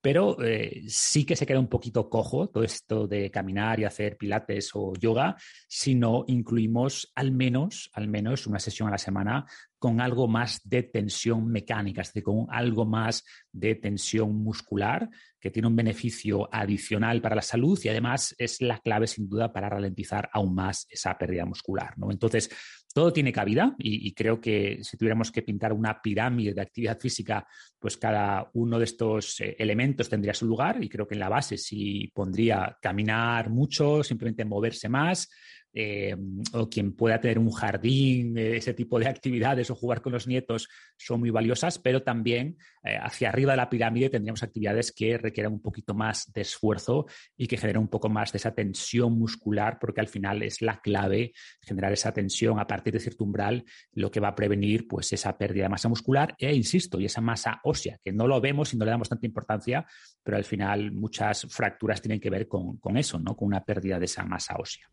pero 0.00 0.36
eh, 0.42 0.84
sí 0.88 1.24
que 1.24 1.36
se 1.36 1.46
queda 1.46 1.58
un 1.58 1.68
poquito 1.68 2.08
cojo 2.08 2.48
todo 2.48 2.62
esto 2.62 3.06
de 3.06 3.30
caminar 3.30 3.80
y 3.80 3.84
hacer 3.84 4.16
pilates 4.16 4.70
o 4.74 4.92
yoga 4.94 5.36
si 5.68 5.94
no 5.94 6.24
incluimos 6.28 7.12
al 7.14 7.32
menos, 7.32 7.90
al 7.94 8.08
menos 8.08 8.46
una 8.46 8.58
sesión 8.58 8.88
a 8.88 8.92
la 8.92 8.98
semana 8.98 9.46
con 9.78 10.00
algo 10.00 10.26
más 10.26 10.60
de 10.64 10.82
tensión 10.84 11.48
mecánica, 11.48 12.02
es 12.02 12.08
decir, 12.08 12.22
con 12.22 12.46
algo 12.50 12.84
más 12.84 13.24
de 13.52 13.74
tensión 13.74 14.34
muscular, 14.34 15.08
que 15.46 15.52
tiene 15.52 15.68
un 15.68 15.76
beneficio 15.76 16.48
adicional 16.50 17.22
para 17.22 17.36
la 17.36 17.42
salud 17.42 17.78
y 17.84 17.88
además 17.88 18.34
es 18.36 18.60
la 18.60 18.80
clave 18.80 19.06
sin 19.06 19.28
duda 19.28 19.52
para 19.52 19.68
ralentizar 19.68 20.28
aún 20.32 20.56
más 20.56 20.88
esa 20.90 21.16
pérdida 21.16 21.44
muscular. 21.44 21.96
¿no? 21.96 22.10
Entonces, 22.10 22.50
todo 22.92 23.12
tiene 23.12 23.32
cabida 23.32 23.76
y, 23.78 24.12
creo 24.12 24.40
que 24.40 24.78
si 24.82 24.96
tuviéramos 24.96 25.30
que 25.30 25.42
pintar 25.42 25.72
una 25.72 26.02
pirámide 26.02 26.52
de 26.52 26.62
actividad 26.62 26.98
física, 26.98 27.46
pues 27.78 27.96
cada 27.96 28.50
uno 28.54 28.78
de 28.78 28.86
estos 28.86 29.38
eh, 29.40 29.54
elementos 29.56 30.08
tendría 30.08 30.34
su 30.34 30.46
lugar 30.46 30.82
y 30.82 30.88
creo 30.88 31.06
que 31.06 31.14
en 31.14 31.20
la 31.20 31.28
base 31.28 31.58
sí 31.58 32.10
pondría 32.12 32.76
caminar 32.82 33.50
mucho, 33.50 34.02
simplemente 34.02 34.44
moverse 34.44 34.88
más, 34.88 35.30
eh, 35.78 36.16
o 36.54 36.70
quien 36.70 36.94
pueda 36.96 37.20
tener 37.20 37.38
un 37.38 37.50
jardín, 37.50 38.38
eh, 38.38 38.56
ese 38.56 38.72
tipo 38.72 38.98
de 38.98 39.08
actividades 39.08 39.70
o 39.70 39.74
jugar 39.74 40.00
con 40.00 40.14
los 40.14 40.26
nietos 40.26 40.70
son 40.96 41.20
muy 41.20 41.28
valiosas, 41.28 41.78
pero 41.78 42.02
también 42.02 42.56
eh, 42.82 42.96
hacia 42.98 43.28
arriba 43.28 43.52
de 43.52 43.58
la 43.58 43.68
pirámide 43.68 44.08
tendríamos 44.08 44.42
actividades 44.42 44.90
que 44.90 45.18
requieran 45.18 45.52
un 45.52 45.60
poquito 45.60 45.92
más 45.92 46.32
de 46.32 46.40
esfuerzo 46.40 47.04
y 47.36 47.46
que 47.46 47.58
generen 47.58 47.82
un 47.82 47.88
poco 47.88 48.08
más 48.08 48.32
de 48.32 48.38
esa 48.38 48.54
tensión 48.54 49.18
muscular, 49.18 49.76
porque 49.78 50.00
al 50.00 50.08
final 50.08 50.42
es 50.42 50.62
la 50.62 50.80
clave 50.80 51.34
generar 51.60 51.92
esa 51.92 52.10
tensión 52.10 52.58
a 52.58 52.66
partir 52.66 52.94
de 52.94 53.00
cierto 53.00 53.24
umbral, 53.24 53.62
lo 53.92 54.10
que 54.10 54.18
va 54.20 54.28
a 54.28 54.34
prevenir 54.34 54.88
pues 54.88 55.12
esa 55.12 55.36
pérdida 55.36 55.64
de 55.64 55.68
masa 55.68 55.90
muscular 55.90 56.34
e, 56.38 56.54
insisto, 56.54 56.98
y 56.98 57.04
esa 57.04 57.20
masa 57.20 57.60
ósea, 57.64 57.98
que 58.02 58.12
no 58.12 58.26
lo 58.26 58.40
vemos 58.40 58.72
y 58.72 58.78
no 58.78 58.86
le 58.86 58.92
damos 58.92 59.10
tanta 59.10 59.26
importancia, 59.26 59.84
pero 60.22 60.38
al 60.38 60.44
final 60.44 60.90
muchas 60.92 61.46
fracturas 61.50 62.00
tienen 62.00 62.18
que 62.18 62.30
ver 62.30 62.48
con, 62.48 62.78
con 62.78 62.96
eso, 62.96 63.18
¿no? 63.18 63.36
con 63.36 63.48
una 63.48 63.62
pérdida 63.62 63.98
de 63.98 64.06
esa 64.06 64.24
masa 64.24 64.56
ósea. 64.58 64.88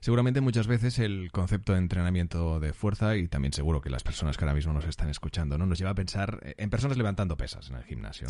Seguramente 0.00 0.40
muchas 0.40 0.66
veces 0.66 0.98
el 0.98 1.30
concepto 1.32 1.72
de 1.72 1.78
entrenamiento 1.78 2.60
de 2.60 2.72
fuerza, 2.72 3.16
y 3.16 3.28
también 3.28 3.52
seguro 3.52 3.80
que 3.80 3.90
las 3.90 4.02
personas 4.02 4.36
que 4.36 4.44
ahora 4.44 4.54
mismo 4.54 4.72
nos 4.72 4.84
están 4.84 5.08
escuchando, 5.08 5.58
¿no? 5.58 5.66
nos 5.66 5.78
lleva 5.78 5.90
a 5.90 5.94
pensar 5.94 6.54
en 6.56 6.70
personas 6.70 6.96
levantando 6.96 7.36
pesas 7.36 7.70
en 7.70 7.76
el 7.76 7.84
gimnasio. 7.84 8.28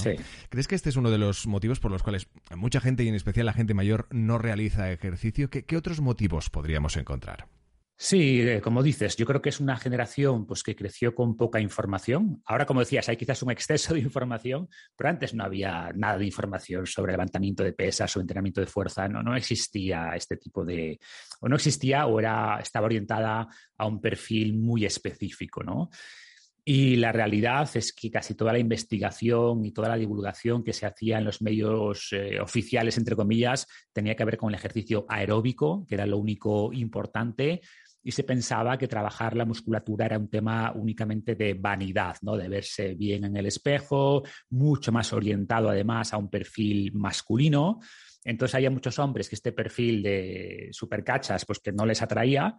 ¿Crees 0.49 0.69
que 0.69 0.75
este 0.75 0.91
es 0.91 0.97
uno 0.97 1.11
de 1.11 1.19
los 1.19 1.47
motivos 1.47 1.81
por 1.81 1.91
los 1.91 2.03
cuales 2.03 2.29
mucha 2.55 2.81
gente, 2.81 3.05
y 3.05 3.09
en 3.09 3.15
especial 3.15 3.47
la 3.47 3.53
gente 3.53 3.75
mayor, 3.75 4.07
no 4.11 4.39
realiza 4.39 4.91
ejercicio? 4.91 5.51
qué 5.51 5.77
otros 5.77 6.01
motivos 6.01 6.51
podríamos 6.51 6.97
encontrar? 6.97 7.47
Sí, 7.99 8.43
eh, 8.43 8.61
como 8.61 8.83
dices, 8.83 9.17
yo 9.17 9.25
creo 9.25 9.41
que 9.41 9.49
es 9.49 9.59
una 9.59 9.79
generación 9.79 10.45
pues, 10.45 10.63
que 10.63 10.77
creció 10.77 11.15
con 11.15 11.35
poca 11.35 11.61
información. 11.61 12.43
Ahora, 12.45 12.67
como 12.67 12.81
decías, 12.81 13.09
hay 13.09 13.17
quizás 13.17 13.43
un 13.43 13.51
exceso 13.51 13.95
de 13.95 14.01
información, 14.01 14.69
pero 14.95 15.09
antes 15.09 15.33
no 15.33 15.45
había 15.45 15.91
nada 15.95 16.19
de 16.19 16.27
información 16.27 16.87
sobre 16.87 17.13
levantamiento 17.13 17.65
de 17.65 17.73
pesas 17.73 18.15
o 18.15 18.21
entrenamiento 18.21 18.61
de 18.61 18.67
fuerza. 18.67 19.09
No, 19.09 19.23
no 19.23 19.35
existía 19.35 20.11
este 20.15 20.37
tipo 20.37 20.63
de... 20.63 21.01
o 21.41 21.49
no 21.49 21.57
existía 21.57 22.07
o 22.07 22.21
era, 22.21 22.59
estaba 22.61 22.85
orientada 22.85 23.49
a 23.79 23.87
un 23.87 23.99
perfil 23.99 24.59
muy 24.59 24.85
específico, 24.85 25.63
¿no? 25.63 25.89
Y 26.69 26.97
la 26.97 27.13
realidad 27.13 27.71
es 27.75 27.93
que 27.93 28.11
casi 28.11 28.35
toda 28.35 28.53
la 28.53 28.59
investigación 28.59 29.65
y 29.65 29.71
toda 29.71 29.89
la 29.89 29.97
divulgación 29.97 30.65
que 30.65 30.73
se 30.73 30.85
hacía 30.85 31.19
en 31.19 31.25
los 31.25 31.41
medios 31.41 32.09
eh, 32.11 32.41
oficiales, 32.41 32.99
entre 32.99 33.15
comillas, 33.15 33.69
tenía 33.93 34.17
que 34.17 34.25
ver 34.25 34.37
con 34.37 34.49
el 34.49 34.57
ejercicio 34.57 35.07
aeróbico, 35.09 35.87
que 35.87 35.95
era 35.95 36.07
lo 36.07 36.19
único 36.19 36.73
importante, 36.73 37.61
y 38.07 38.13
se 38.13 38.23
pensaba 38.23 38.79
que 38.79 38.87
trabajar 38.87 39.37
la 39.37 39.45
musculatura 39.45 40.07
era 40.07 40.17
un 40.17 40.31
tema 40.31 40.71
únicamente 40.77 41.35
de 41.35 41.55
vanidad, 41.55 42.17
¿no? 42.23 42.37
de 42.37 42.49
verse 42.49 42.95
bien 42.95 43.25
en 43.25 43.37
el 43.37 43.47
espejo, 43.47 44.23
mucho 44.51 44.93
más 44.93 45.13
orientado 45.13 45.71
además 45.71 46.13
a 46.13 46.17
un 46.17 46.31
perfil 46.31 46.93
masculino. 46.93 47.81
Entonces 48.23 48.55
había 48.55 48.71
muchos 48.71 49.01
hombres 49.01 49.29
que 49.29 49.35
este 49.35 49.51
perfil 49.51 50.05
de 50.05 50.69
supercachas 50.71 51.45
pues 51.45 51.59
que 51.59 51.73
no 51.73 51.85
les 51.85 52.01
atraía 52.01 52.55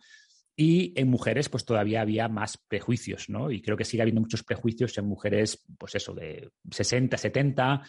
y 0.53 0.91
en 0.99 1.07
mujeres 1.07 1.47
pues 1.47 1.63
todavía 1.63 2.01
había 2.01 2.27
más 2.27 2.57
prejuicios, 2.67 3.29
¿no? 3.29 3.49
Y 3.49 3.61
creo 3.61 3.77
que 3.77 3.85
sigue 3.85 4.01
habiendo 4.01 4.19
muchos 4.19 4.43
prejuicios 4.43 4.97
en 4.97 5.05
mujeres 5.05 5.63
pues 5.77 5.95
eso 5.95 6.13
de 6.13 6.51
60, 6.69 7.17
70 7.17 7.83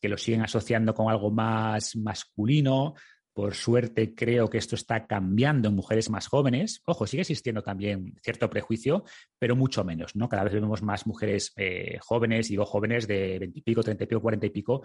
que 0.00 0.08
lo 0.08 0.18
siguen 0.18 0.42
asociando 0.42 0.92
con 0.92 1.08
algo 1.08 1.30
más 1.30 1.94
masculino, 1.94 2.94
por 3.34 3.54
suerte, 3.54 4.14
creo 4.14 4.48
que 4.48 4.58
esto 4.58 4.76
está 4.76 5.06
cambiando 5.06 5.68
en 5.68 5.74
mujeres 5.74 6.08
más 6.08 6.28
jóvenes. 6.28 6.80
Ojo, 6.86 7.04
sigue 7.04 7.22
existiendo 7.22 7.62
también 7.62 8.14
cierto 8.22 8.48
prejuicio, 8.48 9.02
pero 9.40 9.56
mucho 9.56 9.82
menos, 9.82 10.14
¿no? 10.14 10.28
Cada 10.28 10.44
vez 10.44 10.54
vemos 10.54 10.82
más 10.82 11.04
mujeres 11.04 11.52
eh, 11.56 11.98
jóvenes, 12.00 12.48
digo 12.48 12.64
jóvenes 12.64 13.08
de 13.08 13.40
20 13.40 13.58
y 13.58 13.62
pico, 13.62 13.82
30 13.82 14.04
y 14.04 14.06
pico, 14.06 14.20
40 14.20 14.46
y 14.46 14.50
pico, 14.50 14.82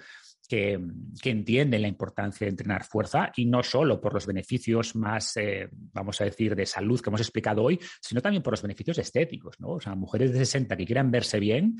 que, 0.47 0.79
entienden 1.23 1.83
la 1.83 1.87
importancia 1.87 2.45
de 2.45 2.49
entrenar 2.49 2.83
fuerza 2.83 3.31
y 3.35 3.45
no 3.45 3.61
solo 3.61 4.01
por 4.01 4.15
los 4.15 4.25
beneficios 4.25 4.95
más, 4.95 5.37
eh, 5.37 5.69
vamos 5.71 6.19
a 6.19 6.23
decir, 6.23 6.55
de 6.55 6.65
salud 6.65 6.99
que 6.99 7.11
hemos 7.11 7.21
explicado 7.21 7.61
hoy, 7.61 7.79
sino 8.01 8.19
también 8.19 8.41
por 8.41 8.53
los 8.53 8.63
beneficios 8.63 8.97
estéticos, 8.97 9.59
¿no? 9.59 9.73
O 9.73 9.79
sea, 9.79 9.93
mujeres 9.93 10.31
de 10.31 10.39
60 10.39 10.75
que 10.75 10.85
quieran 10.87 11.11
verse 11.11 11.39
bien, 11.39 11.77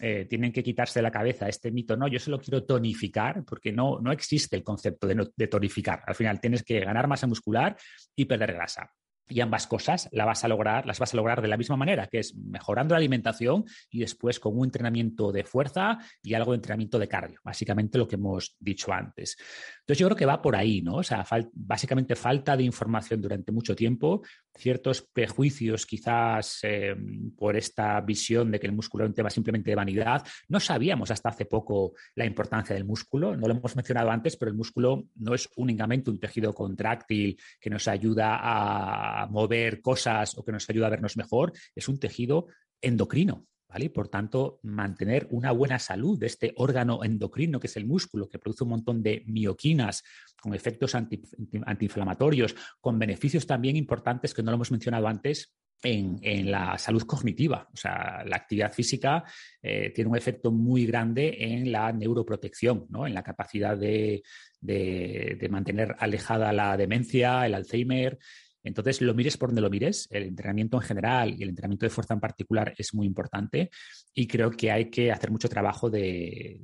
eh, 0.00 0.24
tienen 0.24 0.52
que 0.52 0.62
quitarse 0.62 1.00
de 1.00 1.02
la 1.02 1.10
cabeza 1.10 1.48
este 1.48 1.70
mito, 1.70 1.96
no, 1.96 2.08
yo 2.08 2.18
solo 2.18 2.38
quiero 2.38 2.64
tonificar, 2.64 3.44
porque 3.44 3.72
no, 3.72 3.98
no 4.00 4.12
existe 4.12 4.56
el 4.56 4.62
concepto 4.62 5.06
de, 5.06 5.28
de 5.36 5.46
tonificar. 5.48 6.02
Al 6.12 6.16
final 6.16 6.40
tienes 6.40 6.62
que 6.62 6.80
ganar 6.80 7.08
masa 7.08 7.26
muscular 7.26 7.74
y 8.14 8.26
perder 8.26 8.52
grasa. 8.52 8.92
Y 9.28 9.40
ambas 9.40 9.66
cosas 9.66 10.08
las 10.12 10.26
vas 10.26 10.44
a 10.44 10.48
lograr, 10.48 10.86
las 10.86 10.98
vas 10.98 11.14
a 11.14 11.16
lograr 11.16 11.40
de 11.40 11.48
la 11.48 11.56
misma 11.56 11.76
manera, 11.76 12.06
que 12.06 12.18
es 12.18 12.36
mejorando 12.36 12.94
la 12.94 12.98
alimentación 12.98 13.64
y 13.90 14.00
después 14.00 14.38
con 14.38 14.58
un 14.58 14.64
entrenamiento 14.64 15.32
de 15.32 15.44
fuerza 15.44 15.98
y 16.22 16.34
algo 16.34 16.52
de 16.52 16.56
entrenamiento 16.56 16.98
de 16.98 17.08
cardio, 17.08 17.40
básicamente 17.42 17.98
lo 17.98 18.06
que 18.06 18.16
hemos 18.16 18.56
dicho 18.58 18.92
antes. 18.92 19.36
Entonces 19.80 19.98
yo 19.98 20.06
creo 20.06 20.16
que 20.16 20.26
va 20.26 20.42
por 20.42 20.54
ahí, 20.54 20.82
¿no? 20.82 20.96
O 20.96 21.02
sea, 21.02 21.24
básicamente 21.52 22.14
falta 22.14 22.56
de 22.56 22.64
información 22.64 23.20
durante 23.20 23.52
mucho 23.52 23.74
tiempo, 23.74 24.22
ciertos 24.54 25.02
prejuicios 25.02 25.86
quizás 25.86 26.60
eh, 26.62 26.94
por 27.36 27.56
esta 27.56 28.00
visión 28.00 28.50
de 28.50 28.60
que 28.60 28.66
el 28.66 28.74
músculo 28.74 29.04
es 29.04 29.08
un 29.08 29.14
tema 29.14 29.30
simplemente 29.30 29.70
de 29.70 29.76
vanidad. 29.76 30.22
No 30.48 30.60
sabíamos 30.60 31.10
hasta 31.10 31.30
hace 31.30 31.46
poco 31.46 31.94
la 32.14 32.26
importancia 32.26 32.74
del 32.74 32.84
músculo, 32.84 33.36
no 33.36 33.48
lo 33.48 33.54
hemos 33.54 33.74
mencionado 33.76 34.10
antes, 34.10 34.36
pero 34.36 34.50
el 34.50 34.56
músculo 34.56 35.04
no 35.16 35.34
es 35.34 35.48
únicamente 35.56 36.10
un 36.10 36.20
tejido 36.20 36.52
contráctil 36.52 37.38
que 37.60 37.70
nos 37.70 37.88
ayuda 37.88 38.38
a 38.40 39.11
mover 39.30 39.80
cosas 39.80 40.36
o 40.36 40.44
que 40.44 40.52
nos 40.52 40.68
ayuda 40.68 40.86
a 40.86 40.90
vernos 40.90 41.16
mejor, 41.16 41.52
es 41.74 41.88
un 41.88 41.98
tejido 41.98 42.46
endocrino. 42.80 43.46
¿Vale? 43.68 43.88
Por 43.88 44.08
tanto, 44.08 44.60
mantener 44.64 45.26
una 45.30 45.50
buena 45.50 45.78
salud 45.78 46.18
de 46.18 46.26
este 46.26 46.52
órgano 46.56 47.02
endocrino 47.04 47.58
que 47.58 47.68
es 47.68 47.76
el 47.78 47.86
músculo, 47.86 48.28
que 48.28 48.38
produce 48.38 48.64
un 48.64 48.70
montón 48.70 49.02
de 49.02 49.22
mioquinas 49.24 50.02
con 50.38 50.52
efectos 50.52 50.94
antiinflamatorios, 50.94 52.54
con 52.82 52.98
beneficios 52.98 53.46
también 53.46 53.76
importantes 53.76 54.34
que 54.34 54.42
no 54.42 54.50
lo 54.50 54.56
hemos 54.56 54.72
mencionado 54.72 55.08
antes, 55.08 55.54
en, 55.82 56.50
la 56.50 56.78
salud 56.78 57.02
cognitiva. 57.02 57.68
O 57.72 57.76
sea, 57.76 58.22
la 58.24 58.36
actividad 58.36 58.72
física 58.72 59.24
eh, 59.60 59.90
tiene 59.94 60.10
un 60.10 60.16
efecto 60.16 60.50
muy 60.50 60.86
grande 60.86 61.36
en 61.38 61.72
la 61.72 61.92
neuroprotección, 61.92 62.86
¿no? 62.88 63.06
en 63.06 63.14
la 63.14 63.22
capacidad 63.22 63.76
de, 63.76 64.22
de, 64.60 65.48
mantener 65.50 65.94
alejada 65.98 66.52
la 66.52 66.76
demencia, 66.76 67.44
el 67.46 67.54
Alzheimer, 67.54 68.18
entonces, 68.62 69.00
lo 69.00 69.14
mires 69.14 69.36
por 69.36 69.48
donde 69.48 69.62
lo 69.62 69.70
mires, 69.70 70.08
el 70.10 70.24
entrenamiento 70.24 70.76
en 70.76 70.82
general 70.82 71.34
y 71.36 71.42
el 71.42 71.48
entrenamiento 71.48 71.86
de 71.86 71.90
fuerza 71.90 72.14
en 72.14 72.20
particular 72.20 72.74
es 72.76 72.94
muy 72.94 73.06
importante 73.06 73.70
y 74.14 74.26
creo 74.26 74.50
que 74.50 74.70
hay 74.70 74.90
que 74.90 75.10
hacer 75.10 75.30
mucho 75.30 75.48
trabajo 75.48 75.90
de, 75.90 76.60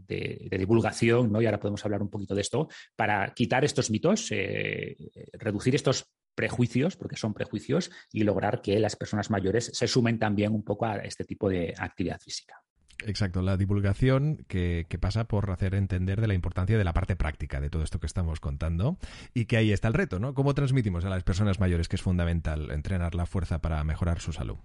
divulgación, 0.51 1.33
¿no? 1.33 1.41
y 1.41 1.47
ahora 1.47 1.61
podemos 1.61 1.85
hablar 1.85 2.03
un 2.03 2.11
poquito 2.11 2.35
de 2.35 2.43
esto, 2.43 2.69
para 2.97 3.33
quitar 3.35 3.65
estos 3.65 3.91
mitos, 3.91 4.29
eh, 4.31 4.97
reducir 5.33 5.75
estos 5.75 6.07
prejuicios, 6.35 6.97
porque 6.97 7.17
son 7.17 7.35
prejuicios, 7.35 7.91
y 8.13 8.23
lograr 8.23 8.63
que 8.63 8.79
las 8.79 8.95
personas 8.95 9.31
mayores 9.31 9.73
se 9.75 9.89
sumen 9.89 10.19
también 10.19 10.53
un 10.55 10.63
poco 10.63 10.87
a 10.87 10.99
este 10.99 11.25
tipo 11.25 11.49
de 11.49 11.75
actividad 11.77 12.21
física. 12.21 12.63
Exacto, 13.07 13.43
la 13.43 13.57
divulgación 13.57 14.45
que, 14.49 14.87
pasa 15.01 15.25
por 15.25 15.51
hacer 15.51 15.75
entender 15.75 16.21
de 16.21 16.27
la 16.27 16.35
importancia 16.35 16.77
de 16.77 16.85
la 16.85 16.93
parte 16.93 17.15
práctica 17.15 17.61
de 17.61 17.71
todo 17.71 17.85
esto 17.85 18.01
que 18.01 18.07
estamos 18.07 18.41
contando 18.41 18.99
y 19.35 19.45
que 19.45 19.57
ahí 19.57 19.71
está 19.71 19.89
el 19.89 19.95
reto, 19.95 20.19
¿no? 20.19 20.35
¿Cómo 20.35 20.55
transmitimos 20.55 21.05
a 21.05 21.09
las 21.09 21.23
personas 21.23 21.61
mayores 21.61 21.89
que 21.89 21.97
es 21.97 22.03
fundamental 22.03 22.71
entrenar 22.73 23.15
la 23.15 23.27
fuerza 23.27 23.61
para 23.61 23.83
mejorar 23.85 24.21
su 24.21 24.33
salud? 24.33 24.59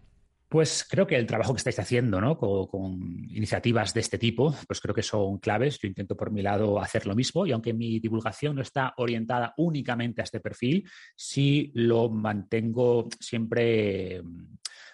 Pues 0.53 0.86
creo 0.88 1.07
que 1.07 1.15
el 1.15 1.25
trabajo 1.25 1.51
que 1.51 1.57
estáis 1.57 1.79
haciendo 1.79 2.22
¿no? 2.22 2.38
con, 2.38 3.27
iniciativas 3.31 3.91
de 3.91 4.01
este 4.01 4.19
tipo, 4.19 4.55
pues 4.67 4.79
creo 4.79 4.93
que 4.93 5.01
son 5.01 5.39
claves. 5.39 5.79
Yo 5.81 5.88
intento 5.88 6.15
por 6.15 6.29
mi 6.29 6.43
lado 6.43 6.79
hacer 6.79 7.07
lo 7.07 7.15
mismo 7.15 7.48
y 7.48 7.51
aunque 7.51 7.74
mi 7.74 8.00
divulgación 8.00 8.57
no 8.57 8.62
está 8.62 8.93
orientada 8.98 9.55
únicamente 9.57 10.22
a 10.22 10.25
este 10.25 10.39
perfil, 10.39 10.88
sí 11.15 11.72
lo 11.74 12.07
mantengo 12.07 13.10
siempre 13.19 14.22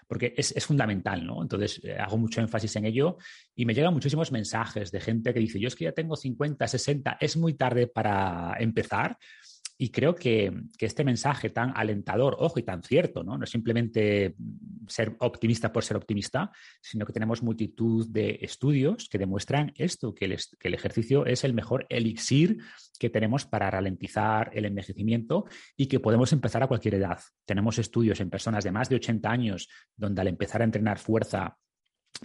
porque 0.08 0.34
es, 0.38 0.66
fundamental, 0.66 1.28
¿no? 1.28 1.42
Entonces, 1.42 1.82
eh, 1.84 1.98
hago 2.00 2.18
mucho 2.18 2.40
énfasis 2.40 2.78
en 2.78 2.86
ello 2.86 3.18
y 3.54 3.66
me 3.66 3.74
llegan 3.74 3.94
muchísimos 3.94 4.32
mensajes 4.32 4.92
de 4.92 5.02
gente 5.02 5.34
que 5.34 5.42
dice, 5.42 5.60
yo 5.60 5.68
es 5.68 5.76
que 5.76 5.84
ya 5.84 5.92
tengo 5.92 6.16
50, 6.16 6.66
60, 6.70 7.18
es 7.20 7.36
muy 7.36 7.56
tarde 7.56 7.88
para 7.88 8.56
empezar. 8.60 9.18
Y 9.82 9.92
creo 9.92 10.14
que, 10.14 10.52
este 10.78 11.06
mensaje 11.06 11.52
tan 11.52 11.72
alentador, 11.74 12.36
ojo, 12.38 12.60
y 12.60 12.64
tan 12.64 12.84
cierto, 12.84 13.24
¿no? 13.24 13.38
No 13.38 13.46
es 13.46 13.50
simplemente 13.50 14.36
ser 14.90 15.16
optimista 15.20 15.72
por 15.72 15.86
ser 15.86 15.96
optimista, 15.96 16.52
sino 16.82 17.06
que 17.06 17.14
tenemos 17.14 17.42
multitud 17.42 18.06
de 18.10 18.40
estudios 18.42 19.08
que 19.08 19.18
demuestran 19.18 19.72
esto, 19.78 20.14
que 20.14 20.26
el, 20.26 20.74
ejercicio 20.74 21.26
es 21.26 21.46
el 21.46 21.54
mejor 21.54 21.86
elixir 21.88 22.58
que 23.00 23.10
tenemos 23.10 23.46
para 23.46 23.72
ralentizar 23.72 24.52
el 24.54 24.66
envejecimiento 24.66 25.46
y 25.78 25.88
que 25.88 26.02
podemos 26.02 26.34
empezar 26.34 26.62
a 26.62 26.68
cualquier 26.68 26.96
edad. 26.96 27.20
Tenemos 27.46 27.80
estudios 27.80 28.20
en 28.20 28.30
personas 28.30 28.66
de 28.66 28.72
más 28.72 28.90
de 28.90 28.98
80 28.98 29.32
años 29.32 29.70
donde 29.96 30.20
al 30.20 30.28
empezar 30.28 30.60
a 30.60 30.66
entrenar 30.66 31.00
fuerza 31.00 31.58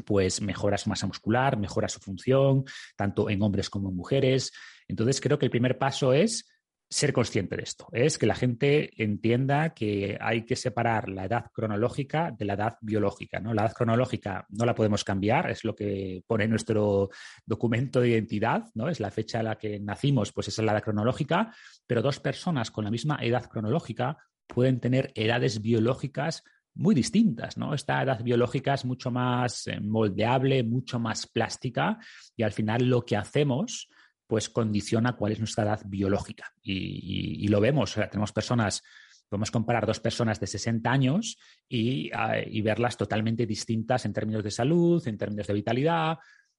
pues 0.04 0.40
mejora 0.40 0.76
su 0.76 0.88
masa 0.90 1.06
muscular, 1.06 1.56
mejora 1.56 1.88
su 1.88 2.00
función, 2.00 2.64
tanto 2.96 3.30
en 3.30 3.40
hombres 3.42 3.70
como 3.70 3.90
en 3.90 3.94
mujeres. 3.94 4.50
Entonces 4.88 5.20
creo 5.20 5.38
que 5.38 5.46
el 5.46 5.52
primer 5.52 5.78
paso 5.78 6.12
es 6.12 6.48
ser 6.94 7.12
consciente 7.12 7.56
de 7.56 7.64
esto, 7.64 7.88
es 7.90 8.18
que 8.18 8.26
la 8.26 8.36
gente 8.36 9.02
entienda 9.02 9.74
que 9.74 10.16
hay 10.20 10.44
que 10.44 10.54
separar 10.54 11.08
la 11.08 11.24
edad 11.24 11.46
cronológica 11.52 12.30
de 12.30 12.44
la 12.44 12.54
edad 12.54 12.78
biológica. 12.82 13.40
¿no? 13.40 13.52
La 13.52 13.62
edad 13.62 13.72
cronológica 13.72 14.46
no 14.50 14.64
la 14.64 14.76
podemos 14.76 15.02
cambiar, 15.02 15.50
es 15.50 15.64
lo 15.64 15.74
que 15.74 16.22
pone 16.24 16.46
nuestro 16.46 17.10
documento 17.44 18.00
de 18.00 18.10
identidad, 18.10 18.66
¿no? 18.74 18.88
es 18.88 19.00
la 19.00 19.10
fecha 19.10 19.40
a 19.40 19.42
la 19.42 19.58
que 19.58 19.80
nacimos, 19.80 20.30
pues 20.30 20.46
esa 20.46 20.62
es 20.62 20.66
la 20.66 20.70
edad 20.70 20.84
cronológica, 20.84 21.52
pero 21.84 22.00
dos 22.00 22.20
personas 22.20 22.70
con 22.70 22.84
la 22.84 22.92
misma 22.92 23.18
edad 23.20 23.46
cronológica 23.46 24.16
pueden 24.46 24.78
tener 24.78 25.10
edades 25.16 25.60
biológicas 25.60 26.44
muy 26.74 26.94
distintas, 26.94 27.56
¿no? 27.56 27.72
Esta 27.72 28.02
edad 28.02 28.22
biológica 28.22 28.74
es 28.74 28.84
mucho 28.84 29.10
más 29.10 29.66
eh, 29.68 29.80
moldeable, 29.80 30.62
mucho 30.64 30.98
más 30.98 31.26
plástica 31.26 31.98
y 32.36 32.42
al 32.42 32.52
final 32.52 32.88
lo 32.88 33.04
que 33.04 33.16
hacemos 33.16 33.88
pues 34.34 34.50
condiciona 34.50 35.12
cuál 35.12 35.30
es 35.30 35.38
nuestra 35.38 35.62
edad 35.62 35.82
biológica. 35.86 36.52
Y, 36.60 37.46
lo 37.46 37.60
vemos, 37.60 37.94
tenemos 37.94 38.32
personas, 38.32 38.82
podemos 39.28 39.52
comparar 39.52 39.86
dos 39.86 40.00
personas 40.00 40.40
de 40.40 40.48
60 40.48 40.90
años 40.90 41.38
ah, 42.14 42.38
y, 42.44 42.60
verlas 42.60 42.96
totalmente 42.96 43.46
distintas 43.46 44.04
en 44.06 44.12
términos 44.12 44.42
de 44.42 44.50
salud, 44.50 45.06
en 45.06 45.16
términos 45.16 45.46
de 45.46 45.54
vitalidad. 45.54 46.18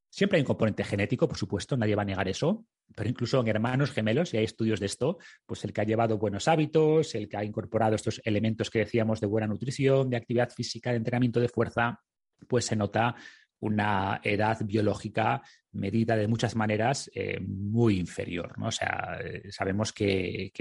Siempre 0.09 0.37
hay 0.37 0.43
un 0.43 0.47
componente 0.47 0.85
genético, 0.85 1.27
por 1.27 1.37
supuesto, 1.37 1.75
nadie 1.75 1.95
va 1.95 2.03
a 2.03 2.05
negar 2.05 2.29
eso, 2.29 2.65
pero 2.95 3.09
incluso 3.09 3.41
en 3.41 3.47
hermanos 3.49 3.91
gemelos, 3.91 4.33
y 4.33 4.37
hay 4.37 4.45
estudios 4.45 4.79
de 4.79 4.85
esto, 4.85 5.17
pues 5.45 5.65
el 5.65 5.73
que 5.73 5.81
ha 5.81 5.83
llevado 5.83 6.17
buenos 6.17 6.47
hábitos, 6.47 7.13
el 7.13 7.27
que 7.27 7.35
ha 7.35 7.43
incorporado 7.43 7.95
estos 7.95 8.21
elementos 8.23 8.69
que 8.69 8.79
decíamos 8.79 9.19
de 9.19 9.27
buena 9.27 9.47
nutrición, 9.47 10.09
de 10.09 10.15
actividad 10.15 10.49
física, 10.49 10.91
de 10.91 10.95
entrenamiento 10.95 11.41
de 11.41 11.49
fuerza, 11.49 11.99
pues 12.47 12.63
se 12.63 12.77
nota 12.77 13.15
una 13.59 14.21
edad 14.23 14.59
biológica 14.63 15.41
medida 15.71 16.15
de 16.15 16.27
muchas 16.27 16.55
maneras 16.55 17.09
eh, 17.13 17.39
muy 17.39 17.99
inferior. 17.99 18.57
¿no? 18.57 18.67
O 18.67 18.71
sea, 18.71 19.19
eh, 19.23 19.51
sabemos 19.51 19.93
que, 19.93 20.51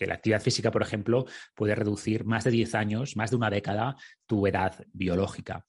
la 0.00 0.14
actividad 0.14 0.42
física, 0.42 0.70
por 0.70 0.82
ejemplo, 0.82 1.26
puede 1.54 1.74
reducir 1.74 2.24
más 2.24 2.44
de 2.44 2.50
10 2.50 2.74
años, 2.74 3.16
más 3.16 3.30
de 3.30 3.36
una 3.36 3.50
década, 3.50 3.96
tu 4.26 4.46
edad 4.46 4.84
biológica. 4.92 5.64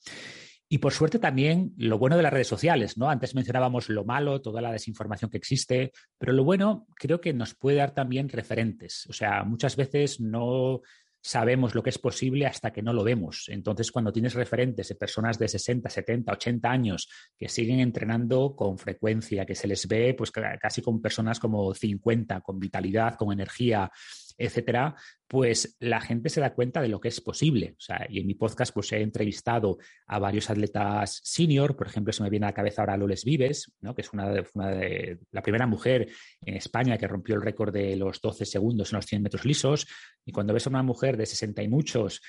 Y 0.69 0.79
por 0.79 0.91
suerte 0.91 1.17
también 1.17 1.73
lo 1.77 1.97
bueno 1.97 2.17
de 2.17 2.23
las 2.23 2.33
redes 2.33 2.47
sociales, 2.47 2.97
¿no? 2.97 3.09
Antes 3.09 3.35
mencionábamos 3.35 3.87
lo 3.87 4.03
malo, 4.03 4.41
toda 4.41 4.61
la 4.61 4.73
desinformación 4.73 5.31
que 5.31 5.37
existe, 5.37 5.93
pero 6.17 6.33
lo 6.33 6.43
bueno 6.43 6.87
creo 6.95 7.21
que 7.21 7.33
nos 7.33 7.55
puede 7.55 7.77
dar 7.77 7.93
también 7.93 8.27
referentes. 8.27 9.07
O 9.09 9.13
sea, 9.13 9.45
muchas 9.45 9.77
veces 9.77 10.19
no 10.19 10.81
sabemos 11.27 11.75
lo 11.75 11.83
que 11.83 11.89
es 11.89 11.97
posible 11.99 12.45
hasta 12.45 12.71
que 12.71 12.81
no 12.81 12.93
lo 12.93 13.03
vemos. 13.03 13.49
Entonces, 13.49 13.91
cuando 13.91 14.13
tienes 14.13 14.33
referentes 14.33 14.87
de 14.87 14.95
personas 14.95 15.37
de 15.37 15.49
60, 15.49 15.89
70, 15.89 16.31
80 16.31 16.71
años 16.71 17.09
que 17.37 17.49
siguen 17.49 17.81
entrenando 17.81 18.55
con 18.55 18.77
frecuencia, 18.77 19.45
que 19.45 19.53
se 19.53 19.67
les 19.67 19.85
ve 19.89 20.13
pues 20.13 20.31
casi 20.31 20.81
con 20.81 21.01
personas 21.01 21.37
como 21.37 21.73
50, 21.73 22.39
con 22.39 22.59
vitalidad, 22.59 23.15
con 23.15 23.33
energía, 23.33 23.91
etcétera, 24.37 24.95
pues 25.27 25.75
la 25.79 25.99
gente 25.99 26.29
se 26.29 26.41
da 26.41 26.53
cuenta 26.53 26.81
de 26.81 26.87
lo 26.87 26.99
que 26.99 27.07
es 27.09 27.19
posible. 27.21 27.75
O 27.77 27.81
sea, 27.81 28.05
y 28.09 28.19
en 28.19 28.27
mi 28.27 28.35
podcast 28.35 28.73
pues 28.73 28.91
he 28.91 29.01
entrevistado 29.01 29.77
a 30.05 30.19
varios 30.19 30.49
atletas 30.49 31.19
senior, 31.23 31.75
por 31.75 31.87
ejemplo, 31.87 32.13
se 32.13 32.23
me 32.23 32.29
viene 32.29 32.45
a 32.45 32.49
la 32.49 32.53
cabeza 32.53 32.81
ahora 32.81 32.97
Loles 32.97 33.25
Vives, 33.25 33.71
¿no? 33.81 33.95
que 33.95 34.01
es 34.01 34.13
una 34.13 34.29
de, 34.29 35.19
la 35.31 35.41
primera 35.41 35.67
mujer 35.67 36.09
en 36.41 36.55
España 36.55 36.97
que 36.97 37.07
rompió 37.07 37.35
el 37.35 37.41
récord 37.41 37.73
de 37.73 37.95
los 37.95 38.21
12 38.21 38.45
segundos 38.45 38.91
en 38.91 38.97
los 38.97 39.05
100 39.05 39.21
metros 39.23 39.45
lisos. 39.45 39.87
Y 40.25 40.31
cuando 40.31 40.53
ves 40.53 40.67
a 40.67 40.69
una 40.69 40.83
mujer 40.83 41.17
de 41.17 41.25
60 41.25 41.63
y 41.63 41.67
muchos 41.67 42.21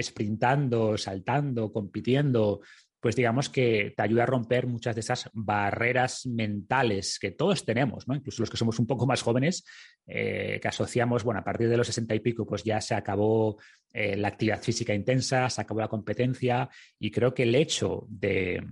sprintando, 0.00 0.98
saltando, 0.98 1.72
compitiendo, 1.72 2.60
pues 3.00 3.14
digamos 3.16 3.48
que 3.48 3.92
te 3.96 4.02
ayuda 4.02 4.24
a 4.24 4.26
romper 4.26 4.66
muchas 4.66 4.94
de 4.94 5.00
esas 5.00 5.30
barreras 5.32 6.26
mentales 6.26 7.18
que 7.18 7.30
todos 7.30 7.64
tenemos, 7.64 8.08
¿no? 8.08 8.14
Incluso 8.14 8.42
los 8.42 8.50
que 8.50 8.56
somos 8.56 8.78
un 8.78 8.86
poco 8.86 9.06
más 9.06 9.22
jóvenes, 9.22 9.64
eh, 10.06 10.58
que 10.60 10.68
asociamos, 10.68 11.22
bueno, 11.22 11.40
a 11.40 11.44
partir 11.44 11.68
de 11.68 11.76
los 11.76 11.86
sesenta 11.86 12.14
y 12.14 12.20
pico, 12.20 12.46
pues 12.46 12.64
ya 12.64 12.80
se 12.80 12.94
acabó 12.94 13.58
eh, 13.92 14.16
la 14.16 14.28
actividad 14.28 14.62
física 14.62 14.94
intensa, 14.94 15.48
se 15.50 15.60
acabó 15.60 15.80
la 15.80 15.88
competencia 15.88 16.68
y 16.98 17.10
creo 17.10 17.34
que 17.34 17.44
el 17.44 17.54
hecho 17.54 18.06
de, 18.08 18.62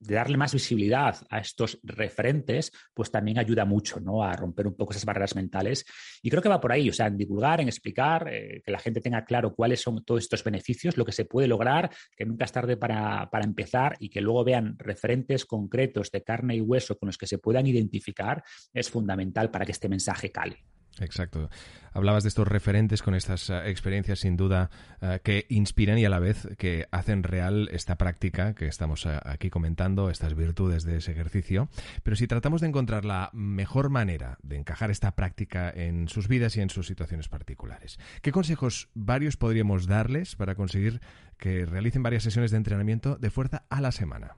de 0.00 0.14
darle 0.14 0.36
más 0.36 0.52
visibilidad 0.52 1.16
a 1.30 1.38
estos 1.38 1.78
referentes, 1.82 2.72
pues 2.94 3.10
también 3.10 3.38
ayuda 3.38 3.64
mucho 3.64 4.00
¿no? 4.00 4.22
a 4.22 4.32
romper 4.34 4.66
un 4.66 4.74
poco 4.74 4.92
esas 4.92 5.04
barreras 5.04 5.34
mentales. 5.34 5.84
Y 6.22 6.30
creo 6.30 6.42
que 6.42 6.48
va 6.48 6.60
por 6.60 6.72
ahí, 6.72 6.88
o 6.88 6.92
sea, 6.92 7.06
en 7.06 7.16
divulgar, 7.16 7.60
en 7.60 7.68
explicar, 7.68 8.28
eh, 8.32 8.62
que 8.64 8.70
la 8.70 8.78
gente 8.78 9.00
tenga 9.00 9.24
claro 9.24 9.54
cuáles 9.54 9.80
son 9.80 10.04
todos 10.04 10.22
estos 10.22 10.44
beneficios, 10.44 10.96
lo 10.96 11.04
que 11.04 11.12
se 11.12 11.24
puede 11.24 11.48
lograr, 11.48 11.90
que 12.16 12.24
nunca 12.24 12.44
es 12.44 12.52
tarde 12.52 12.76
para, 12.76 13.28
para 13.30 13.44
empezar 13.44 13.96
y 13.98 14.08
que 14.08 14.20
luego 14.20 14.44
vean 14.44 14.76
referentes 14.78 15.44
concretos 15.44 16.10
de 16.10 16.22
carne 16.22 16.56
y 16.56 16.60
hueso 16.60 16.96
con 16.96 17.08
los 17.08 17.18
que 17.18 17.26
se 17.26 17.38
puedan 17.38 17.66
identificar, 17.66 18.42
es 18.72 18.90
fundamental 18.90 19.50
para 19.50 19.64
que 19.64 19.72
este 19.72 19.88
mensaje 19.88 20.30
cale. 20.30 20.64
Exacto. 21.00 21.48
Hablabas 21.92 22.22
de 22.22 22.28
estos 22.28 22.46
referentes 22.46 23.02
con 23.02 23.14
estas 23.14 23.50
eh, 23.50 23.70
experiencias 23.70 24.20
sin 24.20 24.36
duda 24.36 24.70
eh, 25.00 25.20
que 25.22 25.46
inspiran 25.48 25.98
y 25.98 26.04
a 26.04 26.10
la 26.10 26.18
vez 26.18 26.48
que 26.58 26.86
hacen 26.90 27.22
real 27.22 27.68
esta 27.72 27.96
práctica 27.96 28.54
que 28.54 28.66
estamos 28.66 29.06
eh, 29.06 29.18
aquí 29.24 29.50
comentando, 29.50 30.10
estas 30.10 30.34
virtudes 30.34 30.84
de 30.84 30.98
ese 30.98 31.12
ejercicio. 31.12 31.68
Pero 32.02 32.16
si 32.16 32.26
tratamos 32.26 32.60
de 32.60 32.68
encontrar 32.68 33.04
la 33.04 33.30
mejor 33.32 33.90
manera 33.90 34.38
de 34.42 34.56
encajar 34.56 34.90
esta 34.90 35.14
práctica 35.14 35.70
en 35.70 36.08
sus 36.08 36.28
vidas 36.28 36.56
y 36.56 36.60
en 36.60 36.70
sus 36.70 36.86
situaciones 36.86 37.28
particulares, 37.28 37.98
¿qué 38.22 38.32
consejos 38.32 38.88
varios 38.94 39.36
podríamos 39.36 39.86
darles 39.86 40.36
para 40.36 40.54
conseguir 40.54 41.00
que 41.38 41.64
realicen 41.66 42.02
varias 42.02 42.22
sesiones 42.22 42.50
de 42.50 42.58
entrenamiento 42.58 43.16
de 43.16 43.30
fuerza 43.30 43.64
a 43.70 43.80
la 43.80 43.92
semana? 43.92 44.36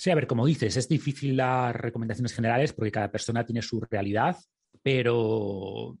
Sí, 0.00 0.10
a 0.10 0.14
ver, 0.14 0.26
como 0.26 0.46
dices, 0.46 0.78
es 0.78 0.88
difícil 0.88 1.36
dar 1.36 1.78
recomendaciones 1.78 2.32
generales 2.32 2.72
porque 2.72 2.90
cada 2.90 3.10
persona 3.10 3.44
tiene 3.44 3.60
su 3.60 3.80
realidad 3.82 4.34
pero 4.82 5.96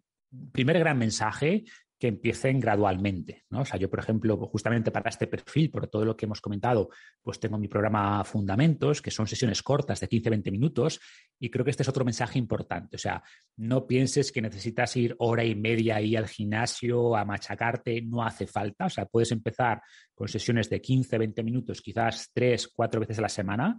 primer 0.52 0.78
gran 0.78 0.98
mensaje 0.98 1.64
que 2.00 2.08
empiecen 2.08 2.58
gradualmente. 2.58 3.44
¿no? 3.50 3.60
O 3.60 3.64
sea, 3.66 3.78
yo, 3.78 3.90
por 3.90 3.98
ejemplo, 3.98 4.34
justamente 4.46 4.90
para 4.90 5.10
este 5.10 5.26
perfil, 5.26 5.70
por 5.70 5.86
todo 5.86 6.06
lo 6.06 6.16
que 6.16 6.24
hemos 6.24 6.40
comentado, 6.40 6.88
pues 7.22 7.38
tengo 7.38 7.58
mi 7.58 7.68
programa 7.68 8.24
Fundamentos, 8.24 9.02
que 9.02 9.10
son 9.10 9.26
sesiones 9.26 9.62
cortas 9.62 10.00
de 10.00 10.08
15-20 10.08 10.50
minutos, 10.50 10.98
y 11.38 11.50
creo 11.50 11.62
que 11.62 11.72
este 11.72 11.82
es 11.82 11.88
otro 11.90 12.06
mensaje 12.06 12.38
importante. 12.38 12.96
O 12.96 12.98
sea, 12.98 13.22
no 13.58 13.86
pienses 13.86 14.32
que 14.32 14.40
necesitas 14.40 14.96
ir 14.96 15.14
hora 15.18 15.44
y 15.44 15.54
media 15.54 15.96
ahí 15.96 16.16
al 16.16 16.26
gimnasio 16.26 17.14
a 17.14 17.26
machacarte, 17.26 18.00
no 18.00 18.24
hace 18.24 18.46
falta. 18.46 18.86
O 18.86 18.90
sea, 18.90 19.04
puedes 19.04 19.30
empezar 19.32 19.82
con 20.14 20.26
sesiones 20.26 20.70
de 20.70 20.80
15-20 20.80 21.44
minutos, 21.44 21.82
quizás 21.82 22.30
tres, 22.32 22.66
cuatro 22.68 23.00
veces 23.00 23.18
a 23.18 23.22
la 23.22 23.28
semana, 23.28 23.78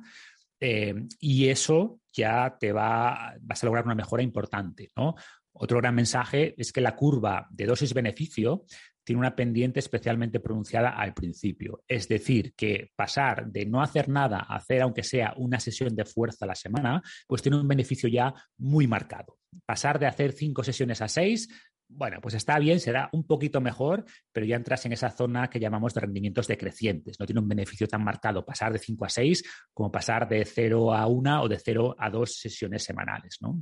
eh, 0.60 0.94
y 1.20 1.48
eso 1.48 2.01
ya 2.14 2.58
te 2.60 2.72
va, 2.72 3.36
vas 3.42 3.64
a 3.64 3.66
lograr 3.66 3.86
una 3.86 3.96
mejora 3.96 4.24
importante. 4.24 4.92
¿no? 4.96 5.16
Otro 5.54 5.80
gran 5.80 5.96
mensaje 5.96 6.56
es 6.58 6.72
que 6.72 6.82
la 6.82 6.96
curva 6.96 7.48
de 7.52 7.66
dosis-beneficio 7.66 8.66
tiene 9.04 9.20
una 9.20 9.36
pendiente 9.36 9.80
especialmente 9.80 10.40
pronunciada 10.40 10.92
al 10.92 11.14
principio. 11.14 11.84
Es 11.88 12.08
decir, 12.08 12.54
que 12.56 12.92
pasar 12.96 13.48
de 13.48 13.66
no 13.66 13.82
hacer 13.82 14.10
nada 14.10 14.46
a 14.48 14.56
hacer, 14.56 14.82
aunque 14.82 15.04
sea 15.04 15.34
una 15.38 15.60
sesión 15.60 15.96
de 15.96 16.06
fuerza 16.06 16.46
a 16.46 16.48
la 16.48 16.56
semana, 16.56 17.02
pues 17.28 17.42
tiene 17.42 17.58
un 17.58 17.68
beneficio 17.68 18.08
ya 18.08 18.34
muy 18.58 18.88
marcado. 18.88 19.38
Pasar 19.66 20.00
de 20.00 20.06
hacer 20.06 20.32
cinco 20.34 20.64
sesiones 20.64 21.02
a 21.02 21.08
seis 21.08 21.50
bueno, 21.94 22.20
pues 22.22 22.36
está 22.36 22.58
bien, 22.58 22.80
será 22.80 23.10
un 23.12 23.26
poquito 23.26 23.62
mejor, 23.62 24.06
pero 24.32 24.46
ya 24.46 24.56
entras 24.56 24.86
en 24.86 24.94
esa 24.94 25.10
zona 25.12 25.50
que 25.50 25.60
llamamos 25.60 25.94
de 25.94 26.02
rendimientos 26.02 26.48
decrecientes. 26.48 27.20
No 27.20 27.26
tiene 27.26 27.42
un 27.42 27.48
beneficio 27.48 27.88
tan 27.88 28.04
marcado 28.04 28.46
pasar 28.46 28.74
de 28.74 28.80
5 28.80 29.06
a 29.06 29.10
6 29.10 29.44
como 29.74 29.92
pasar 29.92 30.28
de 30.28 30.46
0 30.46 30.94
a 30.94 31.08
1 31.08 31.42
o 31.44 31.48
de 31.48 31.60
0 31.60 31.96
a 31.98 32.10
2 32.10 32.36
sesiones 32.36 32.84
semanales, 32.84 33.38
¿no? 33.42 33.62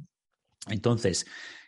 Entonces, 0.67 1.25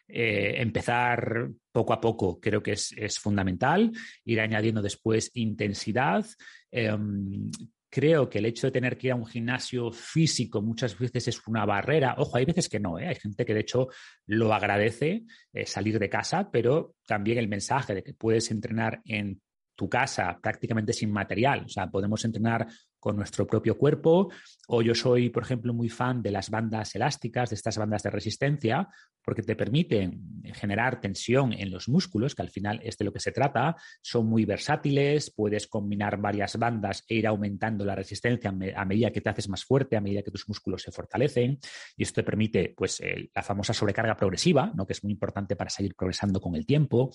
eh, 0.07 0.61
empezar 0.61 1.49
poco 1.71 1.93
a 1.93 2.01
poco 2.01 2.39
creo 2.39 2.61
que 2.61 2.73
es, 2.73 3.19
fundamental, 3.19 3.91
ir 4.25 4.41
añadiendo 4.41 4.81
después 4.81 5.31
intensidad. 5.33 6.25
Em, 6.69 7.49
creo 7.91 8.29
que 8.29 8.39
el 8.39 8.45
hecho 8.45 8.67
de 8.67 8.71
tener 8.71 8.97
que 8.97 9.07
ir 9.07 9.13
a 9.13 9.15
un 9.15 9.25
gimnasio 9.25 9.91
físico 9.91 10.61
muchas 10.61 10.97
veces 10.97 11.27
es 11.27 11.47
una 11.47 11.65
barrera. 11.65 12.15
Ojo, 12.17 12.37
hay 12.37 12.45
veces 12.45 12.69
que 12.69 12.79
no, 12.79 12.97
¿eh? 12.97 13.07
hay 13.07 13.15
gente 13.15 13.45
que 13.45 13.53
de 13.53 13.59
hecho 13.59 13.89
lo 14.25 14.53
agradece 14.53 15.25
eh, 15.53 15.65
salir 15.65 15.99
de 15.99 16.09
casa, 16.09 16.49
pero 16.49 16.95
también 17.05 17.37
el 17.37 17.49
mensaje 17.49 17.93
de 17.93 18.01
que 18.01 18.13
puedes 18.13 18.49
entrenar 18.49 19.01
en 19.05 19.41
tu 19.81 19.89
casa 19.89 20.37
prácticamente 20.39 20.93
sin 20.93 21.11
material. 21.11 21.63
O 21.65 21.67
sea, 21.67 21.89
podemos 21.89 22.23
entrenar 22.23 22.67
con 22.99 23.15
nuestro 23.15 23.47
propio 23.47 23.75
cuerpo. 23.79 24.29
O 24.67 24.83
yo 24.83 24.93
soy, 24.93 25.31
por 25.31 25.41
ejemplo, 25.41 25.73
muy 25.73 25.89
fan 25.89 26.21
de 26.21 26.29
las 26.29 26.51
bandas 26.51 26.93
elásticas, 26.93 27.49
de 27.49 27.55
estas 27.55 27.79
bandas 27.79 28.03
de 28.03 28.11
resistencia, 28.11 28.87
porque 29.25 29.41
te 29.41 29.55
permiten 29.55 30.43
generar 30.53 31.01
tensión 31.01 31.51
en 31.53 31.71
los 31.71 31.89
músculos, 31.89 32.35
que 32.35 32.43
al 32.43 32.51
final 32.51 32.79
es 32.83 32.95
de 32.99 33.05
lo 33.05 33.11
que 33.11 33.19
se 33.19 33.31
trata. 33.31 33.75
Son 34.03 34.27
muy 34.27 34.45
versátiles, 34.45 35.31
puedes 35.31 35.65
combinar 35.65 36.21
varias 36.21 36.57
bandas 36.57 37.03
e 37.07 37.15
ir 37.15 37.25
aumentando 37.25 37.83
la 37.83 37.95
resistencia 37.95 38.53
a 38.75 38.85
medida 38.85 39.09
que 39.09 39.21
te 39.21 39.29
haces 39.29 39.49
más 39.49 39.65
fuerte, 39.65 39.97
a 39.97 40.01
medida 40.01 40.21
que 40.21 40.29
tus 40.29 40.47
músculos 40.47 40.83
se 40.83 40.91
fortalecen. 40.91 41.57
Y 41.97 42.03
esto 42.03 42.21
te 42.21 42.23
permite, 42.23 42.71
pues, 42.77 43.01
la 43.33 43.41
famosa 43.41 43.73
sobrecarga 43.73 44.15
progresiva, 44.15 44.71
¿no? 44.75 44.85
que 44.85 44.93
es 44.93 45.03
muy 45.03 45.11
importante 45.11 45.55
para 45.55 45.71
seguir 45.71 45.95
progresando 45.95 46.39
con 46.39 46.53
el 46.53 46.67
tiempo. 46.67 47.09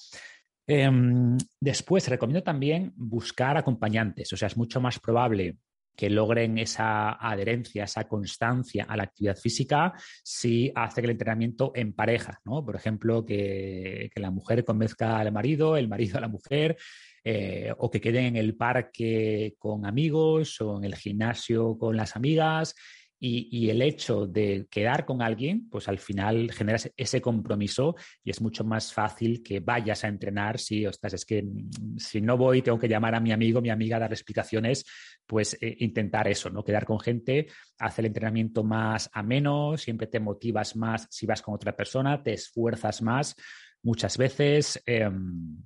Em, 0.67 1.37
después, 1.61 2.09
recomiendo 2.09 2.43
también 2.43 2.93
buscar 2.97 3.57
acompañantes, 3.57 4.33
o 4.33 4.37
sea, 4.37 4.49
es 4.49 4.57
mucho 4.57 4.81
más 4.81 4.99
probable 4.99 5.59
que 5.97 6.11
logren 6.11 6.59
esa 6.59 7.13
adherencia, 7.13 7.85
esa 7.85 8.07
constancia 8.07 8.85
a 8.85 8.97
la 8.97 9.05
actividad 9.05 9.37
física 9.37 9.95
si 10.23 10.71
hacen 10.75 11.05
el 11.05 11.13
entrenamiento 11.13 11.73
en 11.75 11.95
pareja, 11.95 12.41
¿no? 12.45 12.65
Por 12.65 12.77
ejemplo, 12.77 13.25
que, 13.25 14.11
la 14.17 14.31
mujer 14.31 14.65
convenzca 14.65 15.19
al 15.19 15.33
marido, 15.33 15.77
el 15.77 15.89
marido 15.89 16.19
a 16.19 16.21
la 16.21 16.29
mujer, 16.29 16.77
eh, 17.25 17.73
o 17.79 17.91
que 17.91 18.01
queden 18.01 18.27
en 18.27 18.37
el 18.37 18.57
parque 18.57 19.55
con 19.59 19.87
amigos 19.87 20.61
o 20.61 20.79
en 20.79 20.85
el 20.85 20.95
gimnasio 20.95 21.77
con 21.79 21.97
las 21.97 22.15
amigas 22.15 22.75
y, 23.19 23.71
el 23.71 23.81
hecho 23.81 24.27
de 24.27 24.67
quedar 24.71 25.07
con 25.07 25.23
alguien, 25.23 25.69
pues 25.71 25.89
al 25.89 25.99
final 25.99 26.51
generas 26.53 26.93
ese 26.97 27.23
compromiso 27.23 27.97
y 28.23 28.31
es 28.31 28.43
mucho 28.43 28.63
más 28.63 28.93
fácil 28.93 29.43
que 29.43 29.61
vayas 29.61 30.05
a 30.05 30.09
entrenar 30.09 30.59
si, 30.59 30.87
ostras, 30.87 31.15
es 31.15 31.25
que 31.25 31.43
mm, 31.43 31.97
si 31.97 32.21
no 32.21 32.37
voy, 32.37 32.61
tengo 32.61 32.79
que 32.79 32.89
llamar 32.89 33.15
a 33.15 33.21
mi 33.21 33.33
amigo, 33.33 33.63
mi 33.63 33.71
amiga, 33.71 33.97
a 33.97 34.01
dar 34.01 34.13
explicaciones, 34.13 34.85
pues 35.27 35.57
eh, 35.61 35.77
intentar 35.81 36.29
eso, 36.29 36.51
¿no? 36.51 36.63
Quedar 36.63 36.85
con 36.85 37.01
gente, 37.01 37.47
hacer 37.79 38.05
el 38.05 38.11
entrenamiento 38.11 38.63
más 38.63 39.09
ameno, 39.13 39.77
siempre 39.79 40.07
te 40.09 40.21
motivas 40.21 40.77
más 40.77 41.07
si 41.11 41.25
vas 41.27 41.41
con 41.41 41.55
otra 41.55 41.75
persona, 41.75 42.23
te 42.23 42.35
esfuerzas 42.35 43.01
más 43.01 43.35
muchas 43.83 44.19
veces. 44.19 44.83
Em, 44.85 45.57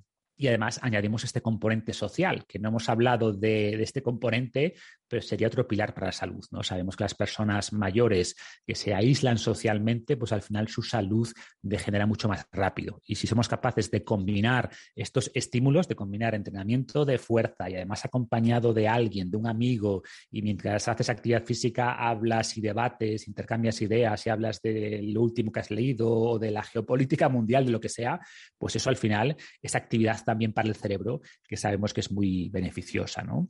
y 0.41 0.47
además 0.47 0.79
añadimos 0.81 1.23
este 1.23 1.39
componente 1.39 1.93
social, 1.93 2.45
que 2.47 2.57
no 2.57 2.69
hemos 2.69 2.89
hablado 2.89 3.31
de, 3.31 3.79
este 3.83 4.01
componente, 4.01 4.73
pero 5.11 5.21
sería 5.21 5.47
otro 5.47 5.67
pilar 5.67 5.93
para 5.93 6.07
la 6.07 6.11
salud. 6.13 6.41
¿no? 6.51 6.63
Sabemos 6.63 6.95
que 6.95 7.03
las 7.03 7.13
personas 7.13 7.73
mayores 7.73 8.37
que 8.65 8.75
se 8.75 8.93
aíslan 8.93 9.37
socialmente, 9.37 10.15
pues 10.15 10.31
al 10.31 10.41
final 10.41 10.69
su 10.69 10.81
salud 10.81 11.27
degenera 11.61 12.05
mucho 12.05 12.29
más 12.29 12.47
rápido. 12.49 13.01
Y 13.05 13.15
si 13.15 13.27
somos 13.27 13.49
capaces 13.49 13.91
de 13.91 14.05
combinar 14.05 14.69
estos 14.95 15.29
estímulos, 15.33 15.89
de 15.89 15.97
combinar 15.97 16.33
entrenamiento 16.33 17.03
de 17.03 17.17
fuerza 17.17 17.69
y 17.69 17.75
además 17.75 18.05
acompañado 18.05 18.73
de 18.73 18.87
alguien, 18.87 19.29
de 19.29 19.35
un 19.35 19.47
amigo, 19.47 20.01
y 20.31 20.41
mientras 20.41 20.87
haces 20.87 21.09
actividad 21.09 21.43
física 21.43 21.91
hablas 21.91 22.57
y 22.57 22.61
debates, 22.61 23.27
intercambias 23.27 23.81
ideas 23.81 24.25
y 24.25 24.29
hablas 24.29 24.61
de 24.61 25.01
lo 25.03 25.23
último 25.23 25.51
que 25.51 25.59
has 25.59 25.71
leído 25.71 26.09
o 26.09 26.39
de 26.39 26.51
la 26.51 26.63
geopolítica 26.63 27.27
mundial, 27.27 27.65
de 27.65 27.71
lo 27.71 27.81
que 27.81 27.89
sea, 27.89 28.17
pues 28.57 28.77
eso 28.77 28.89
al 28.89 28.95
final, 28.95 29.35
esa 29.61 29.79
actividad 29.79 30.23
también 30.23 30.53
para 30.53 30.69
el 30.69 30.75
cerebro, 30.75 31.19
que 31.45 31.57
sabemos 31.57 31.93
que 31.93 31.99
es 31.99 32.13
muy 32.13 32.47
beneficiosa, 32.47 33.23
¿no? 33.23 33.49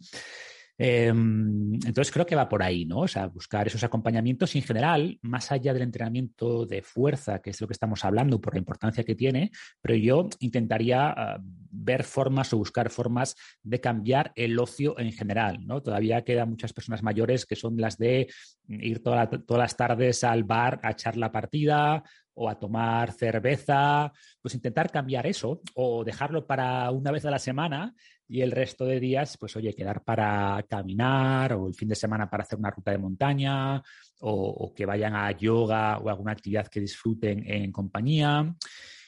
Em, 0.84 1.76
entonces 1.76 2.12
creo 2.12 2.26
que 2.26 2.36
va 2.36 2.50
por 2.50 2.64
ahí, 2.64 2.86
¿no? 2.86 3.02
O 3.02 3.08
sea, 3.08 3.28
buscar 3.28 3.68
esos 3.68 3.84
acompañamientos 3.84 4.56
y 4.56 4.58
en 4.58 4.64
general, 4.64 5.20
más 5.22 5.52
allá 5.52 5.74
del 5.74 5.84
entrenamiento 5.84 6.66
de 6.66 6.82
fuerza, 6.82 7.40
que 7.40 7.52
es 7.52 7.62
lo 7.62 7.68
que 7.68 7.74
estamos 7.74 8.04
hablando 8.04 8.42
por 8.42 8.56
la 8.56 8.62
importancia 8.62 9.04
que 9.04 9.14
tiene, 9.14 9.52
pero 9.80 9.94
yo 9.94 10.28
intentaría 10.40 11.10
ah, 11.10 11.38
ver 11.40 12.04
formas 12.04 12.52
o 12.54 12.58
buscar 12.58 12.90
formas 12.90 13.36
de 13.62 13.80
cambiar 13.80 14.32
el 14.36 14.58
ocio 14.58 14.98
en 14.98 15.12
general, 15.12 15.60
¿no? 15.68 15.84
Todavía 15.84 16.24
quedan 16.24 16.50
muchas 16.50 16.74
personas 16.74 17.04
mayores 17.04 17.46
que 17.46 17.56
son 17.56 17.78
las 17.78 18.00
de 18.00 18.28
ir 18.68 19.04
todas 19.04 19.30
las 19.48 19.78
tardes 19.78 20.24
al 20.24 20.46
bar 20.46 20.80
a 20.82 20.92
echar 20.94 21.16
la 21.16 21.32
partida 21.32 22.02
o 22.34 22.50
a 22.50 22.58
tomar 22.58 23.12
cerveza, 23.12 24.12
pues 24.42 24.56
intentar 24.56 24.90
cambiar 24.90 25.28
eso 25.28 25.62
o 25.76 26.04
dejarlo 26.04 26.48
para 26.48 26.90
una 26.90 27.12
vez 27.12 27.26
a 27.26 27.32
la 27.32 27.38
semana 27.38 27.94
y 28.32 28.42
el 28.42 28.52
resto 28.52 28.86
de 28.86 29.02
días, 29.02 29.38
pues 29.38 29.58
oye, 29.58 29.76
quedar 29.76 30.06
para 30.06 30.66
caminar 30.70 31.52
o 31.52 31.68
el 31.68 31.74
fin 31.74 31.90
de 31.90 31.96
semana 31.96 32.30
para 32.30 32.44
hacer 32.44 32.58
una 32.58 32.72
ruta 32.72 32.92
de 32.92 32.98
montaña 32.98 33.84
o, 34.22 34.74
que 34.74 34.86
vayan 34.86 35.16
a 35.16 35.32
yoga 35.32 35.98
o 35.98 36.10
alguna 36.10 36.32
actividad 36.32 36.68
que 36.68 36.80
disfruten 36.80 37.44
en 37.46 37.74
compañía. 37.74 38.56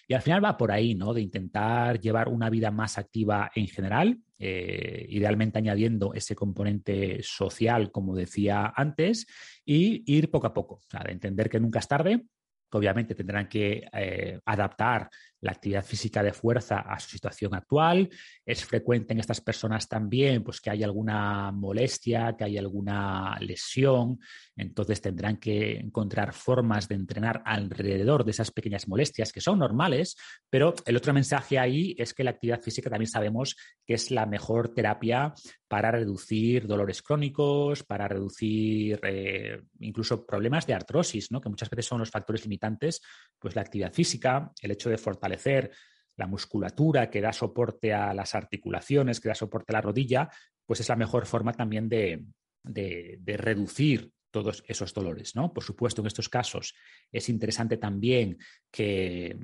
Y 0.09 0.13
al 0.13 0.21
final 0.21 0.43
va 0.43 0.57
por 0.57 0.73
ahí, 0.73 0.93
¿no? 0.93 1.13
De 1.13 1.21
intentar 1.21 2.01
llevar 2.01 2.27
una 2.27 2.49
vida 2.49 2.69
más 2.69 2.97
activa 2.97 3.49
en 3.55 3.67
general, 3.67 4.19
eh, 4.37 5.05
idealmente 5.07 5.57
añadiendo 5.57 6.13
ese 6.13 6.35
componente 6.35 7.19
social, 7.23 7.91
como 7.91 8.13
decía 8.13 8.73
antes, 8.75 9.25
y 9.63 10.03
ir 10.05 10.31
poco 10.31 10.47
a 10.47 10.53
poco, 10.53 10.75
o 10.75 10.89
sea, 10.89 10.99
de 10.99 11.13
entender 11.13 11.49
que 11.49 11.61
nunca 11.61 11.79
es 11.79 11.87
tarde, 11.87 12.25
obviamente 12.73 13.15
tendrán 13.15 13.47
que 13.47 13.87
eh, 13.93 14.39
adaptar 14.43 15.09
la 15.43 15.51
actividad 15.51 15.83
física 15.83 16.23
de 16.23 16.33
fuerza 16.33 16.79
a 16.79 16.99
su 16.99 17.09
situación 17.09 17.53
actual. 17.53 18.09
Es 18.45 18.63
frecuente 18.65 19.13
en 19.13 19.19
estas 19.19 19.41
personas 19.41 19.87
también 19.87 20.43
pues, 20.43 20.61
que 20.61 20.69
hay 20.69 20.83
alguna 20.83 21.51
molestia, 21.51 22.35
que 22.37 22.45
hay 22.45 22.57
alguna 22.57 23.37
lesión. 23.39 24.19
Entonces 24.55 25.01
tendrán 25.01 25.37
que 25.37 25.77
encontrar 25.77 26.33
formas 26.33 26.87
de 26.87 26.95
entrenar 26.95 27.41
alrededor 27.45 28.23
de 28.23 28.31
esas 28.31 28.51
pequeñas 28.51 28.87
molestias 28.87 29.31
que 29.31 29.41
son 29.41 29.59
normales. 29.59 30.15
Pero 30.49 30.75
el 30.85 30.95
otro 30.95 31.13
mensaje 31.13 31.57
ahí 31.57 31.95
es 31.97 32.13
que 32.13 32.23
la 32.23 32.31
actividad 32.31 32.61
física 32.61 32.89
también 32.89 33.09
sabemos 33.09 33.55
que 33.85 33.95
es 33.95 34.11
la 34.11 34.25
mejor 34.25 34.73
terapia 34.73 35.33
para 35.67 35.91
reducir 35.91 36.67
dolores 36.67 37.01
crónicos, 37.01 37.83
para 37.83 38.07
reducir 38.07 38.99
eh, 39.03 39.61
incluso 39.79 40.25
problemas 40.25 40.67
de 40.67 40.75
artrosis, 40.75 41.31
¿no? 41.31 41.41
que 41.41 41.49
muchas 41.49 41.69
veces 41.69 41.87
son 41.87 41.99
los 41.99 42.11
factores 42.11 42.43
limitantes, 42.43 43.01
pues 43.39 43.55
la 43.55 43.61
actividad 43.61 43.91
física, 43.91 44.51
el 44.61 44.71
hecho 44.71 44.89
de 44.89 44.97
fortalecer 44.97 45.71
la 46.15 46.27
musculatura 46.27 47.09
que 47.09 47.21
da 47.21 47.33
soporte 47.33 47.91
a 47.91 48.13
las 48.13 48.35
articulaciones, 48.35 49.19
que 49.19 49.29
da 49.29 49.35
soporte 49.35 49.71
a 49.71 49.77
la 49.77 49.81
rodilla, 49.81 50.29
pues 50.63 50.79
es 50.79 50.89
la 50.89 50.95
mejor 50.95 51.25
forma 51.25 51.53
también 51.53 51.89
de, 51.89 52.23
de 52.63 53.37
reducir 53.37 54.11
todos 54.33 54.63
esos 54.67 54.93
dolores. 54.93 55.35
¿no? 55.35 55.53
Por 55.53 55.63
supuesto, 55.63 56.01
en 56.01 56.07
estos 56.07 56.27
casos 56.27 56.73
es 57.11 57.29
interesante 57.29 57.77
también 57.77 58.37
que, 58.71 59.37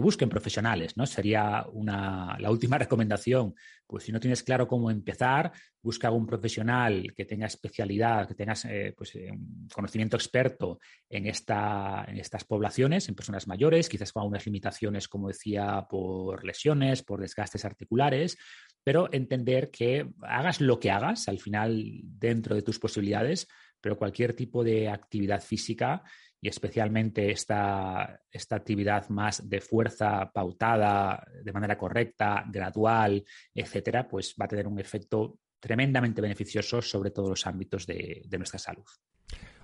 busquen 0.00 0.28
profesionales. 0.30 0.96
¿no? 0.96 1.04
Sería 1.06 1.66
una, 1.72 2.38
la 2.38 2.50
última 2.50 2.78
recomendación. 2.84 3.54
Pues 3.86 4.04
si 4.04 4.12
no 4.12 4.20
tienes 4.20 4.42
claro 4.42 4.68
cómo 4.68 4.90
empezar, 4.90 5.50
busca 5.82 6.10
un 6.10 6.26
profesional 6.26 7.12
que 7.16 7.24
tenga 7.24 7.46
especialidad, 7.46 8.28
que 8.28 8.34
tenga 8.34 8.54
eh, 8.68 8.94
pues, 8.96 9.14
eh, 9.16 9.32
conocimiento 9.72 10.16
experto 10.16 10.78
en, 11.08 11.26
esta, 11.26 12.04
en 12.06 12.18
estas 12.18 12.44
poblaciones, 12.44 13.08
en 13.08 13.14
personas 13.14 13.48
mayores, 13.48 13.88
quizás 13.88 14.12
con 14.12 14.20
algunas 14.20 14.46
limitaciones, 14.46 15.08
como 15.08 15.28
decía, 15.28 15.86
por 15.90 16.44
lesiones, 16.44 17.02
por 17.02 17.20
desgastes 17.20 17.64
articulares, 17.64 18.36
pero 18.84 19.08
entender 19.12 19.70
que 19.70 20.08
hagas 20.22 20.60
lo 20.60 20.78
que 20.78 20.90
hagas, 20.90 21.26
al 21.28 21.38
final, 21.38 22.00
dentro 22.02 22.54
de 22.54 22.62
tus 22.62 22.78
posibilidades, 22.78 23.48
pero 23.80 23.96
cualquier 23.96 24.34
tipo 24.34 24.64
de 24.64 24.88
actividad 24.88 25.42
física 25.42 26.02
y 26.40 26.48
especialmente 26.48 27.30
esta, 27.30 28.20
esta 28.30 28.56
actividad 28.56 29.08
más 29.08 29.48
de 29.48 29.60
fuerza 29.60 30.30
pautada 30.32 31.24
de 31.42 31.52
manera 31.52 31.76
correcta, 31.76 32.44
gradual, 32.48 33.24
etcétera, 33.54 34.06
pues 34.06 34.34
va 34.40 34.44
a 34.44 34.48
tener 34.48 34.66
un 34.66 34.78
efecto 34.78 35.38
tremendamente 35.58 36.20
beneficioso 36.20 36.80
sobre 36.80 37.10
todos 37.10 37.30
los 37.30 37.46
ámbitos 37.46 37.86
de 37.86 38.38
nuestra 38.38 38.60
salud. 38.60 38.86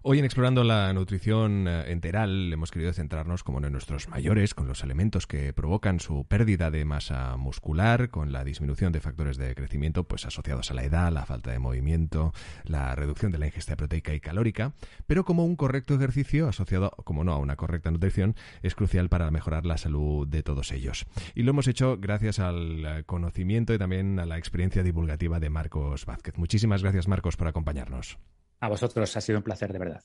Hoy 0.07 0.19
en 0.19 0.27
Explorando 0.27 0.65
la 0.65 0.93
Nutrición 0.93 1.67
eh, 1.67 1.91
Enteral 1.91 2.53
hemos 2.53 2.71
querido 2.71 2.93
centrarnos, 2.93 3.43
como 3.43 3.65
en 3.65 3.73
nuestros 3.73 4.07
mayores, 4.11 4.53
con 4.53 4.69
los 4.69 4.83
elementos 4.85 5.27
que 5.27 5.55
provocan 5.55 5.99
su 5.99 6.27
pérdida 6.27 6.71
de 6.71 6.85
masa 6.85 7.39
muscular, 7.39 8.11
con 8.11 8.31
la 8.31 8.45
disminución 8.45 8.93
de 8.93 9.01
factores 9.01 9.39
de 9.39 9.55
crecimiento 9.55 10.05
pues 10.05 10.27
asociados 10.27 10.71
a 10.71 10.75
la 10.75 10.85
edad, 10.85 11.11
la 11.11 11.25
falta 11.25 11.53
de 11.53 11.59
movimiento, 11.59 12.35
la 12.65 12.95
reducción 12.95 13.33
de 13.33 13.39
la 13.39 13.47
ingesta 13.47 13.77
proteica 13.77 14.13
y 14.13 14.21
calórica, 14.21 14.75
pero 15.07 15.25
como 15.25 15.47
un 15.47 15.57
correcto 15.57 15.95
ejercicio 15.95 16.49
asociado, 16.49 16.91
como 17.05 17.25
no, 17.25 17.33
a 17.33 17.39
una 17.39 17.57
correcta 17.57 17.91
nutrición, 17.91 18.37
es 18.61 18.75
crucial 18.75 19.09
para 19.09 19.31
mejorar 19.31 19.65
la 19.65 19.79
salud 19.79 20.29
de 20.29 20.43
todos 20.43 20.71
ellos. 20.73 21.07
Y 21.35 21.45
lo 21.45 21.53
hemos 21.53 21.67
hecho 21.67 21.97
gracias 21.97 22.41
al 22.41 23.07
conocimiento 23.07 23.73
y 23.73 23.79
también 23.79 24.21
a 24.21 24.27
la 24.27 24.37
experiencia 24.37 24.83
divulgativa 24.83 25.41
de 25.41 25.49
Marcos 25.49 26.05
Vázquez. 26.05 26.37
Muchísimas 26.37 26.83
gracias, 26.83 27.09
Marcos, 27.09 27.39
por 27.39 27.49
acompañarnos. 27.49 28.19
A 28.61 28.69
vosotros 28.69 29.17
ha 29.17 29.21
sido 29.21 29.39
un 29.39 29.45
placer 29.45 29.73
de 29.73 29.79
verdad. 29.79 30.03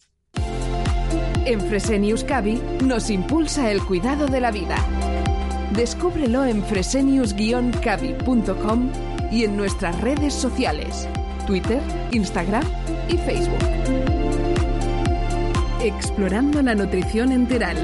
En 1.45 1.61
Fresenius 1.61 2.23
Cavi 2.23 2.61
nos 2.83 3.09
impulsa 3.09 3.71
el 3.71 3.83
cuidado 3.83 4.27
de 4.27 4.39
la 4.39 4.51
vida. 4.51 4.77
Descúbrelo 5.73 6.45
en 6.45 6.63
fresenius-cavi.com 6.63 8.91
y 9.31 9.45
en 9.45 9.57
nuestras 9.57 9.99
redes 10.01 10.33
sociales, 10.33 11.07
Twitter, 11.47 11.81
Instagram 12.11 12.63
y 13.07 13.17
Facebook. 13.17 13.57
Explorando 15.81 16.61
la 16.61 16.75
nutrición 16.75 17.31
enteral 17.31 17.77